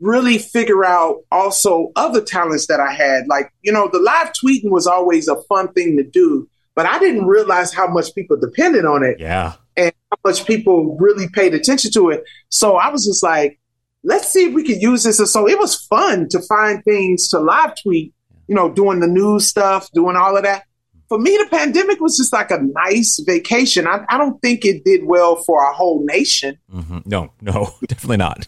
really 0.01 0.39
figure 0.39 0.85
out 0.85 1.19
also 1.31 1.93
other 1.97 2.21
talents 2.21 2.67
that 2.67 2.81
I 2.81 2.93
had. 2.93 3.27
Like, 3.29 3.53
you 3.63 3.73
know, 3.73 3.89
the 3.93 4.01
live 4.01 4.33
tweeting 4.43 4.71
was 4.71 4.87
always 4.87 5.29
a 5.29 5.41
fun 5.43 5.73
thing 5.73 5.97
to 5.97 6.03
do, 6.03 6.49
but 6.75 6.87
I 6.87 6.99
didn't 6.99 7.27
realize 7.27 7.73
how 7.73 7.87
much 7.87 8.15
people 8.15 8.39
depended 8.39 8.85
on 8.85 9.05
it. 9.05 9.21
Yeah. 9.21 9.55
And 9.77 9.93
how 10.11 10.19
much 10.25 10.47
people 10.47 10.97
really 10.99 11.29
paid 11.29 11.55
attention 11.55 11.93
to 11.93 12.11
it. 12.11 12.25
So 12.49 12.77
I 12.77 12.91
was 12.91 13.07
just 13.07 13.23
like, 13.23 13.59
let's 14.03 14.29
see 14.29 14.47
if 14.47 14.55
we 14.55 14.65
could 14.65 14.81
use 14.81 15.05
this. 15.05 15.19
And 15.19 15.29
so 15.29 15.49
it 15.49 15.59
was 15.59 15.77
fun 15.87 16.29
to 16.31 16.41
find 16.41 16.83
things 16.85 17.29
to 17.29 17.39
live 17.39 17.75
tweet, 17.83 18.15
you 18.49 18.55
know, 18.55 18.71
doing 18.71 19.01
the 19.01 19.07
news 19.07 19.49
stuff, 19.49 19.91
doing 19.93 20.17
all 20.17 20.37
of 20.37 20.43
that. 20.43 20.65
For 21.09 21.19
me, 21.19 21.37
the 21.37 21.49
pandemic 21.51 22.01
was 22.01 22.17
just 22.17 22.33
like 22.33 22.53
a 22.53 22.61
nice 22.63 23.21
vacation. 23.27 23.87
I, 23.87 24.05
I 24.09 24.17
don't 24.17 24.41
think 24.41 24.65
it 24.65 24.85
did 24.85 25.05
well 25.05 25.37
for 25.37 25.65
our 25.65 25.73
whole 25.73 26.05
nation. 26.05 26.57
Mm-hmm. 26.73 26.99
No, 27.05 27.33
no, 27.41 27.75
definitely 27.87 28.19
not. 28.19 28.47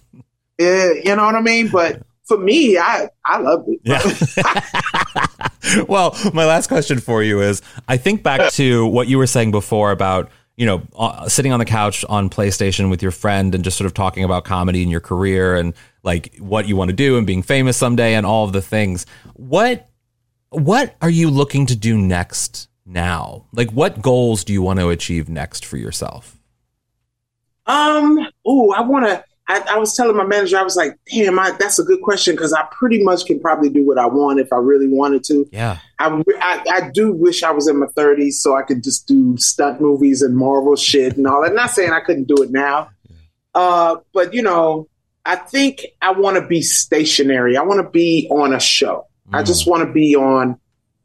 Yeah, 0.63 0.93
you 1.05 1.17
know 1.17 1.25
what 1.25 1.35
I 1.35 1.41
mean? 1.41 1.69
But 1.69 2.03
for 2.25 2.39
me, 2.39 2.79
I 2.79 3.09
I 3.25 3.39
loved 3.39 3.69
it. 3.69 3.81
Yeah. 3.85 4.03
well, 5.89 6.17
my 6.33 6.45
last 6.45 6.69
question 6.69 6.99
for 6.99 7.23
you 7.23 7.41
is 7.41 7.63
I 7.89 7.97
think 7.97 8.23
back 8.23 8.53
to 8.53 8.87
what 8.87 9.09
you 9.09 9.19
were 9.19 9.27
saying 9.27 9.51
before 9.51 9.91
about 9.91 10.31
you 10.57 10.67
know 10.67 10.83
uh, 10.97 11.29
sitting 11.29 11.53
on 11.53 11.59
the 11.59 11.65
couch 11.65 12.05
on 12.09 12.31
PlayStation 12.31 12.91
with 12.91 13.03
your 13.03 13.11
friend 13.11 13.55
and 13.55 13.65
just 13.65 13.77
sort 13.77 13.87
of 13.87 13.95
talking 13.95 14.25
about 14.25 14.45
comedy 14.45 14.83
and 14.83 14.91
your 14.91 15.01
career 15.01 15.57
and 15.57 15.75
like 16.03 16.37
what 16.39 16.69
you 16.69 16.77
want 16.77 16.91
to 16.91 16.97
do 16.97 17.17
and 17.17 17.27
being 17.27 17.43
famous 17.43 17.77
someday 17.77 18.15
and 18.15 18.27
all 18.27 18.45
of 18.45 18.53
the 18.53 18.63
things. 18.63 19.07
What 19.35 19.89
what 20.51 20.95
are 21.01 21.11
you 21.11 21.31
looking 21.31 21.67
to 21.67 21.77
do 21.77 21.97
next 21.97 22.69
now? 22.85 23.47
Like 23.53 23.71
what 23.71 24.03
goals 24.03 24.45
do 24.45 24.53
you 24.53 24.63
want 24.63 24.81
to 24.81 24.91
achieve 24.91 25.29
next 25.29 25.65
for 25.65 25.77
yourself? 25.77 26.39
Um, 27.67 28.19
oh, 28.45 28.73
I 28.73 28.81
want 28.81 29.07
to 29.07 29.25
I, 29.53 29.75
I, 29.75 29.79
was 29.79 29.95
telling 29.95 30.17
my 30.17 30.25
manager, 30.25 30.57
I 30.57 30.63
was 30.63 30.77
like, 30.77 30.99
damn, 31.13 31.39
I, 31.39 31.51
that's 31.53 31.79
a 31.79 31.85
good 31.85 32.01
question 32.01 32.35
because 32.35 32.55
I 32.55 32.67
pretty 32.73 33.03
much 33.03 33.27
can 33.27 33.39
probably 33.39 33.69
do 33.69 33.87
what 33.87 33.99
I 33.99 34.07
want 34.07 34.41
if 34.41 34.51
I 34.51 34.57
really 34.57 34.89
wanted 34.89 35.25
to. 35.25 35.47
Yeah. 35.53 35.79
I, 35.99 36.23
I, 36.41 36.65
I, 36.73 36.91
do 36.91 37.13
wish 37.13 37.43
I 37.43 37.51
was 37.51 37.69
in 37.69 37.79
my 37.79 37.87
30s 37.87 38.35
so 38.35 38.57
I 38.57 38.63
could 38.63 38.83
just 38.83 39.07
do 39.07 39.37
stunt 39.37 39.79
movies 39.79 40.23
and 40.23 40.35
Marvel 40.35 40.75
shit 40.75 41.19
and 41.19 41.27
all 41.27 41.43
that. 41.43 41.55
Not 41.55 41.71
saying 41.71 41.93
I 41.93 42.01
couldn't 42.01 42.29
do 42.29 42.43
it 42.43 42.51
now. 42.51 42.89
Uh, 43.55 43.97
but, 44.15 44.33
you 44.33 44.41
know, 44.41 44.89
I 45.27 45.37
think 45.37 45.85
I 46.01 46.13
want 46.13 46.37
to 46.37 46.47
be 46.47 46.63
stationary. 46.63 47.59
I 47.59 47.63
want 47.63 47.85
to 47.85 47.91
be 47.91 48.29
on 48.31 48.55
a 48.55 48.61
show. 48.61 49.07
Mm. 49.29 49.39
I 49.39 49.43
just 49.43 49.69
want 49.69 49.87
to 49.87 49.93
be 49.93 50.17
on 50.17 50.59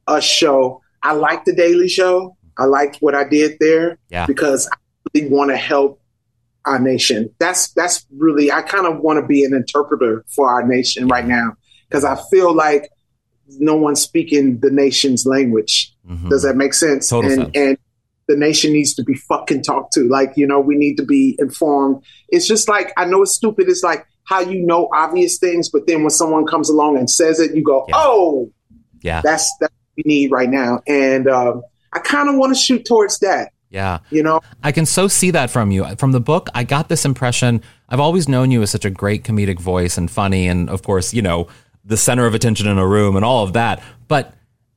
a 0.07 0.21
show. 0.21 0.81
I 1.03 1.13
like 1.13 1.43
The 1.43 1.53
Daily 1.53 1.89
Show. 1.89 2.37
I 2.57 2.63
liked 2.63 2.97
what 3.01 3.13
I 3.13 3.27
did 3.27 3.57
there 3.59 3.97
yeah. 4.09 4.25
because 4.25 4.67
I 4.71 4.77
really 5.13 5.29
want 5.29 5.51
to 5.51 5.57
help 5.57 6.01
our 6.67 6.79
nation. 6.79 7.33
That's 7.39 7.71
that's 7.73 8.05
really 8.15 8.51
I 8.51 8.61
kind 8.61 8.85
of 8.85 8.99
want 8.99 9.19
to 9.21 9.25
be 9.25 9.43
an 9.43 9.53
interpreter 9.53 10.25
for 10.27 10.49
our 10.49 10.65
nation 10.65 11.07
right 11.07 11.25
now 11.25 11.55
because 11.87 12.03
I 12.03 12.17
feel 12.29 12.53
like 12.53 12.89
no 13.59 13.75
one's 13.75 14.01
speaking 14.01 14.59
the 14.59 14.69
nation's 14.69 15.25
language. 15.25 15.93
Mm-hmm. 16.09 16.29
Does 16.29 16.43
that 16.43 16.55
make 16.55 16.73
sense? 16.73 17.09
Total 17.09 17.31
and 17.31 17.41
sense. 17.41 17.57
and 17.57 17.77
the 18.27 18.35
nation 18.35 18.73
needs 18.73 18.93
to 18.95 19.03
be 19.03 19.13
fucking 19.13 19.63
talked 19.63 19.93
to. 19.93 20.01
Like, 20.01 20.33
you 20.35 20.45
know, 20.45 20.59
we 20.59 20.75
need 20.75 20.97
to 20.97 21.05
be 21.05 21.35
informed. 21.39 22.03
It's 22.29 22.47
just 22.47 22.67
like 22.67 22.91
I 22.97 23.05
know 23.05 23.21
it's 23.23 23.35
stupid. 23.35 23.69
It's 23.69 23.83
like 23.83 24.05
how 24.25 24.41
you 24.41 24.65
know 24.65 24.89
obvious 24.93 25.37
things, 25.37 25.69
but 25.69 25.87
then 25.87 26.01
when 26.01 26.09
someone 26.09 26.45
comes 26.45 26.69
along 26.69 26.97
and 26.97 27.09
says 27.09 27.39
it, 27.39 27.55
you 27.55 27.63
go, 27.63 27.85
yeah. 27.87 27.95
"Oh, 27.97 28.51
yeah, 29.01 29.21
that's 29.21 29.49
that 29.61 29.71
we 29.95 30.03
need 30.05 30.31
right 30.31 30.49
now." 30.49 30.81
And 30.85 31.29
um, 31.29 31.63
I 31.93 31.99
kind 31.99 32.27
of 32.27 32.35
want 32.35 32.53
to 32.53 32.61
shoot 32.61 32.85
towards 32.85 33.19
that. 33.19 33.53
Yeah. 33.69 33.99
You 34.09 34.23
know, 34.23 34.39
I 34.63 34.71
can 34.71 34.85
so 34.85 35.07
see 35.07 35.31
that 35.31 35.49
from 35.49 35.71
you. 35.71 35.85
From 35.97 36.11
the 36.11 36.19
book, 36.19 36.49
I 36.55 36.63
got 36.63 36.89
this 36.89 37.05
impression. 37.05 37.61
I've 37.89 37.99
always 37.99 38.29
known 38.29 38.51
you 38.51 38.61
as 38.61 38.71
such 38.71 38.85
a 38.85 38.89
great 38.89 39.23
comedic 39.23 39.59
voice 39.59 39.97
and 39.97 40.09
funny, 40.09 40.47
and 40.47 40.69
of 40.69 40.83
course, 40.83 41.13
you 41.13 41.21
know, 41.21 41.47
the 41.83 41.97
center 41.97 42.25
of 42.25 42.33
attention 42.33 42.67
in 42.67 42.77
a 42.77 42.87
room 42.87 43.15
and 43.15 43.25
all 43.25 43.43
of 43.43 43.53
that. 43.53 43.81
But 44.07 44.33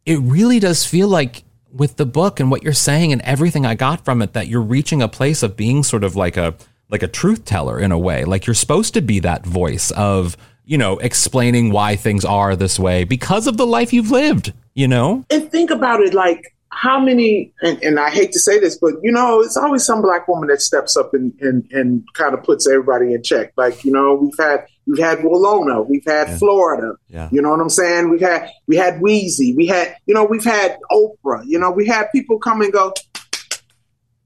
it 0.07 0.19
really 0.21 0.59
does 0.59 0.85
feel 0.85 1.09
like 1.09 1.45
with 1.73 1.97
the 1.97 2.07
book 2.07 2.41
and 2.41 2.51
what 2.51 2.63
you're 2.63 2.73
saying 2.73 3.13
and 3.13 3.23
everything 3.23 3.65
I 3.65 3.75
got 3.75 4.05
from 4.05 4.23
it 4.23 4.33
that 4.33 4.49
you're 4.49 4.61
reaching 4.61 5.03
a 5.03 5.09
place 5.09 5.43
of 5.43 5.57
being 5.57 5.83
sort 5.83 6.05
of 6.05 6.17
like 6.17 6.37
a 6.37 6.55
like 6.91 7.03
a 7.03 7.09
truth 7.09 7.45
teller 7.45 7.79
in 7.79 7.93
a 7.93 7.99
way. 7.99 8.25
Like 8.25 8.47
you're 8.47 8.55
supposed 8.55 8.95
to 8.95 9.01
be 9.01 9.21
that 9.21 9.47
voice 9.47 9.93
of, 9.93 10.37
you 10.65 10.77
know, 10.77 10.99
explaining 10.99 11.71
why 11.71 11.95
things 11.95 12.25
are 12.25 12.57
this 12.57 12.79
way 12.79 13.05
because 13.05 13.47
of 13.47 13.57
the 13.57 13.67
life 13.67 13.93
you've 13.93 14.11
lived, 14.11 14.53
you 14.75 14.89
know? 14.89 15.25
And 15.31 15.51
think 15.51 15.71
about 15.71 16.01
it 16.01 16.15
like 16.15 16.55
how 16.73 17.01
many 17.01 17.53
and, 17.63 17.83
and, 17.83 17.99
I 17.99 18.11
hate 18.11 18.31
to 18.33 18.39
say 18.39 18.61
this, 18.61 18.79
but 18.79 18.95
you 19.03 19.11
know, 19.11 19.41
it's 19.41 19.57
always 19.57 19.85
some 19.85 20.03
black 20.03 20.29
woman 20.29 20.49
that 20.49 20.61
steps 20.61 20.97
up 20.97 21.13
and, 21.13 21.33
and, 21.41 21.69
and 21.73 22.05
kind 22.15 22.33
of 22.33 22.45
puts 22.45 22.69
everybody 22.69 23.13
in 23.13 23.23
check. 23.23 23.53
Like, 23.57 23.85
you 23.85 23.93
know, 23.93 24.15
we've 24.15 24.39
had 24.39 24.67
we've 24.87 25.03
had 25.03 25.19
Willona, 25.19 25.87
we've 25.87 26.05
had 26.07 26.29
yeah. 26.29 26.39
Florida. 26.39 26.95
Yeah. 27.09 27.29
You 27.33 27.43
know 27.43 27.51
what 27.51 27.61
I'm 27.61 27.71
saying? 27.71 28.09
We've 28.11 28.21
had 28.21 28.51
we 28.69 28.77
had 28.77 29.01
Weezy, 29.01 29.55
we 29.57 29.67
had 29.67 29.97
you 30.07 30.15
know, 30.15 30.25
we've 30.25 30.45
had 30.45 30.79
Oprah, 30.93 31.43
you 31.45 31.59
know, 31.59 31.73
we 31.73 31.87
had 31.87 32.07
people 32.13 32.39
come 32.39 32.63
and 32.63 32.73
go. 32.73 32.93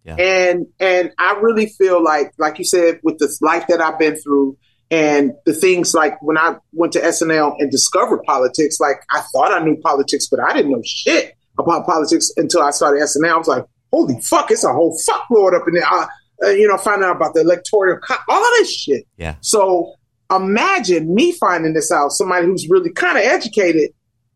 Yeah. 0.05 0.17
And 0.17 0.67
and 0.79 1.13
I 1.19 1.39
really 1.41 1.67
feel 1.67 2.05
like, 2.05 2.35
like 2.37 2.59
you 2.59 2.65
said, 2.65 3.01
with 3.03 3.19
this 3.19 3.41
life 3.41 3.67
that 3.69 3.81
I've 3.81 3.99
been 3.99 4.17
through 4.17 4.59
and 4.91 5.33
the 5.47 5.55
things 5.55 5.95
like 5.95 6.21
when 6.23 6.37
I 6.37 6.57
went 6.73 6.93
to 6.93 7.01
SNL 7.01 7.55
and 7.59 7.71
discovered 7.71 8.23
politics, 8.25 8.79
like 8.79 9.03
I 9.11 9.23
thought 9.33 9.51
I 9.51 9.65
knew 9.65 9.77
politics, 9.79 10.29
but 10.31 10.41
I 10.41 10.53
didn't 10.53 10.73
know 10.73 10.83
shit 10.85 11.35
about 11.59 11.87
politics 11.87 12.31
until 12.37 12.63
I 12.63 12.71
started 12.71 13.03
SNL. 13.03 13.33
I 13.33 13.37
was 13.37 13.49
like, 13.49 13.65
holy 13.93 14.21
fuck, 14.23 14.51
it's 14.51 14.65
a 14.65 14.73
whole 14.73 14.99
fuckload 15.09 15.55
up 15.55 15.67
in 15.69 15.75
there. 15.75 15.87
Uh, 15.87 16.07
uh, 16.43 16.49
you 16.51 16.67
know, 16.67 16.77
finding 16.77 17.09
out 17.09 17.17
about 17.17 17.33
the 17.35 17.41
electoral, 17.41 17.99
co- 17.99 18.17
all 18.29 18.43
this 18.59 18.75
shit. 18.75 19.07
Yeah. 19.17 19.37
So 19.41 19.95
imagine 20.35 21.15
me 21.15 21.33
finding 21.33 21.75
this 21.75 21.93
out, 21.93 22.11
somebody 22.11 22.47
who's 22.47 22.69
really 22.69 22.91
kind 22.91 23.17
of 23.17 23.25
educated 23.25 23.91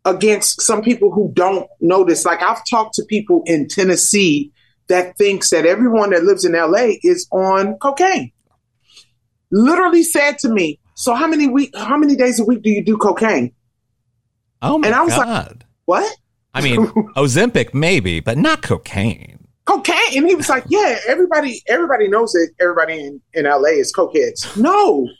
against 0.05 0.63
some 0.63 0.81
people 0.81 1.11
who 1.11 1.31
don't 1.35 1.69
know 1.81 2.05
this. 2.05 2.25
Like 2.25 2.41
I've 2.43 2.65
talked 2.71 2.95
to 2.95 3.05
people 3.05 3.43
in 3.47 3.67
Tennessee 3.69 4.53
that 4.89 5.19
thinks 5.19 5.51
that 5.51 5.67
everyone 5.67 6.11
that 6.11 6.23
lives 6.23 6.45
in 6.45 6.53
LA 6.53 6.93
is 7.03 7.27
on 7.33 7.75
cocaine. 7.79 8.31
Literally 9.51 10.03
said 10.03 10.39
to 10.41 10.49
me, 10.49 10.79
"So 10.95 11.15
how 11.15 11.27
many 11.27 11.47
week 11.49 11.75
how 11.77 11.97
many 11.97 12.17
days 12.17 12.39
a 12.39 12.45
week 12.45 12.63
do 12.63 12.71
you 12.71 12.85
do 12.85 12.97
cocaine?" 12.97 13.53
Oh 14.63 14.79
my 14.79 14.87
And 14.89 14.95
I 14.95 15.03
was 15.03 15.17
like- 15.17 15.27
god. 15.27 15.65
What? 15.87 16.17
I 16.59 16.62
mean, 16.62 16.87
Ozempic 17.16 17.73
maybe, 17.75 18.21
but 18.21 18.37
not 18.38 18.62
cocaine. 18.62 19.47
Cocaine? 19.64 20.16
And 20.16 20.27
he 20.27 20.35
was 20.35 20.49
like, 20.49 20.64
"Yeah, 20.68 20.97
everybody 21.07 21.62
everybody 21.68 22.09
knows 22.09 22.33
that 22.33 22.51
everybody 22.61 22.99
in, 23.05 23.21
in 23.35 23.44
LA 23.44 23.79
is 23.81 23.92
cokeheads." 23.94 24.57
No. 24.57 25.09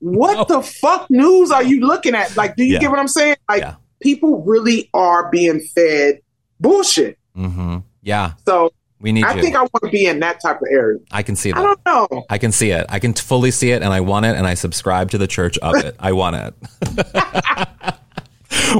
What 0.00 0.48
the 0.48 0.60
fuck 0.60 1.08
news 1.08 1.50
are 1.50 1.62
you 1.62 1.80
looking 1.80 2.14
at? 2.14 2.36
Like, 2.36 2.56
do 2.56 2.64
you 2.64 2.74
Yeah. 2.74 2.80
get 2.80 2.90
what 2.90 2.98
I'm 2.98 3.08
saying? 3.08 3.36
Like, 3.48 3.62
Yeah. 3.62 3.76
people 4.02 4.42
really 4.42 4.90
are 4.92 5.30
being 5.30 5.60
fed 5.74 6.18
bullshit. 6.60 7.16
hmm 7.34 7.78
Yeah, 8.02 8.32
So 8.46 8.70
we 9.00 9.12
need 9.12 9.24
I 9.24 9.32
you. 9.34 9.40
think 9.40 9.56
I 9.56 9.60
want 9.60 9.82
to 9.82 9.88
be 9.88 10.04
in 10.04 10.20
that 10.20 10.42
type 10.42 10.60
of 10.60 10.68
area. 10.70 10.98
I 11.10 11.22
can 11.22 11.36
see 11.36 11.52
that. 11.52 11.58
I 11.58 11.62
don't 11.62 11.80
know. 11.86 12.24
I 12.28 12.36
can 12.36 12.52
see 12.52 12.70
it. 12.70 12.84
I 12.90 12.98
can 12.98 13.14
fully 13.14 13.50
see 13.50 13.70
it, 13.70 13.82
and 13.82 13.94
I 13.94 14.00
want 14.00 14.26
it, 14.26 14.36
and 14.36 14.46
I 14.46 14.52
subscribe 14.54 15.10
to 15.12 15.16
the 15.18 15.26
church 15.26 15.56
of 15.58 15.74
it. 15.76 15.96
I 15.98 16.12
want 16.12 16.36
it. 16.36 16.54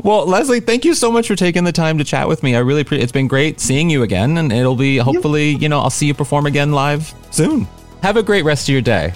well, 0.03 0.27
Leslie, 0.27 0.61
thank 0.61 0.85
you 0.85 0.95
so 0.95 1.13
much 1.13 1.29
for 1.29 1.37
taking 1.37 1.65
the 1.65 1.73
time 1.73 1.99
to 1.99 2.05
chat 2.05 2.27
with 2.27 2.43
me. 2.43 2.57
I 2.57 2.61
really 2.61 2.81
appreciate. 2.81 3.05
It's 3.05 3.13
been 3.13 3.29
great 3.29 3.61
seeing 3.61 3.91
you 3.91 4.03
again, 4.03 4.39
and 4.39 4.53
it'll 4.53 4.77
be 4.77 4.97
hopefully, 4.97 5.51
you 5.51 5.69
know, 5.69 5.81
I'll 5.81 5.91
see 5.91 6.07
you 6.07 6.15
perform 6.15 6.47
again 6.47 6.73
live 6.73 7.15
soon. 7.31 7.69
Have 8.03 8.17
a 8.17 8.23
great 8.23 8.45
rest 8.45 8.69
of 8.69 8.73
your 8.73 8.83
day. 8.83 9.13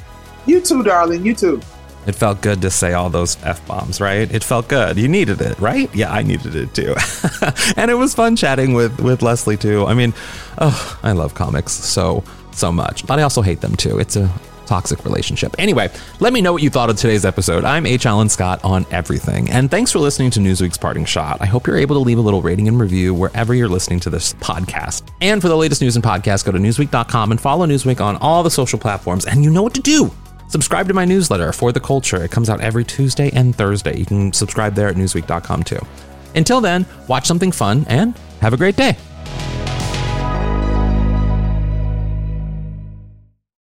You 0.47 0.61
too, 0.61 0.83
darling. 0.83 1.27
You 1.27 1.35
too. 1.35 1.61
It 2.07 2.15
felt 2.15 2.41
good 2.41 2.63
to 2.63 2.71
say 2.71 2.95
all 2.95 3.11
those 3.11 3.37
f 3.45 3.67
bombs, 3.67 4.01
right? 4.01 4.33
It 4.33 4.43
felt 4.43 4.69
good. 4.69 4.97
You 4.97 5.09
needed 5.09 5.43
it, 5.43 5.59
right? 5.59 5.95
Yeah, 5.95 6.11
I 6.11 6.23
needed 6.23 6.55
it 6.55 6.75
too. 6.75 6.95
and 7.77 7.91
it 7.91 7.95
was 7.95 8.15
fun 8.15 8.35
chatting 8.35 8.73
with 8.73 8.99
with 9.01 9.21
Leslie 9.21 9.59
too. 9.59 9.85
I 9.85 9.93
mean, 9.95 10.15
oh, 10.59 10.99
I 11.03 11.13
love 11.13 11.35
comics 11.35 11.73
so 11.73 12.25
so 12.53 12.73
much, 12.73 13.07
but 13.07 13.19
I 13.19 13.23
also 13.23 13.43
hate 13.43 13.61
them 13.61 13.77
too. 13.77 13.99
It's 13.99 14.17
a 14.17 14.33
toxic 14.69 15.05
relationship. 15.05 15.55
Anyway, 15.59 15.91
let 16.21 16.33
me 16.33 16.41
know 16.41 16.53
what 16.53 16.63
you 16.63 16.71
thought 16.71 16.91
of 16.91 16.97
today's 16.97 17.25
episode. 17.25 17.65
I'm 17.65 17.87
H. 17.87 18.07
Alan 18.07 18.29
Scott 18.29 18.63
on 18.63 18.87
everything, 18.91 19.51
and 19.51 19.71
thanks 19.71 19.91
for 19.91 19.99
listening 19.99 20.31
to 20.33 20.41
Newsweek's 20.41 20.79
Parting 20.79 21.05
Shot. 21.05 21.39
I 21.41 21.47
hope 21.47 21.67
you're 21.67 21.79
able 21.79 21.97
to 21.97 22.01
leave 22.01 22.19
a 22.19 22.23
little 22.23 22.43
rating 22.43 22.69
and 22.69 22.79
review 22.79 23.15
wherever 23.15 23.55
you're 23.55 23.69
listening 23.69 24.01
to 24.01 24.11
this 24.11 24.35
podcast. 24.35 25.09
And 25.21 25.43
for 25.43 25.49
the 25.49 25.57
latest 25.57 25.81
news 25.81 25.97
and 25.97 26.05
podcasts, 26.05 26.45
go 26.45 26.53
to 26.53 26.59
newsweek.com 26.59 27.31
and 27.31 27.41
follow 27.41 27.67
Newsweek 27.67 28.01
on 28.01 28.17
all 28.19 28.43
the 28.43 28.51
social 28.51 28.79
platforms. 28.79 29.27
And 29.27 29.43
you 29.43 29.51
know 29.51 29.63
what 29.63 29.75
to 29.75 29.81
do. 29.81 30.11
Subscribe 30.49 30.89
to 30.89 30.95
my 30.95 31.05
newsletter 31.05 31.53
for 31.53 31.73
the 31.73 31.81
culture. 31.81 32.23
It 32.23 32.31
comes 32.31 32.49
out 32.49 32.61
every 32.61 32.85
Tuesday 32.85 33.31
and 33.33 33.55
Thursday. 33.55 33.99
You 33.99 34.07
can 34.07 34.33
subscribe 34.33 34.75
there 34.75 34.89
at 34.89 34.97
newsweek.com 34.97 35.63
too. 35.63 35.81
Until 36.35 36.61
then, 36.61 36.87
watch 37.07 37.27
something 37.27 37.53
fun 37.53 37.85
and 37.89 38.19
have 38.41 38.53
a 38.53 38.57
great 38.57 38.77
day. 38.77 38.97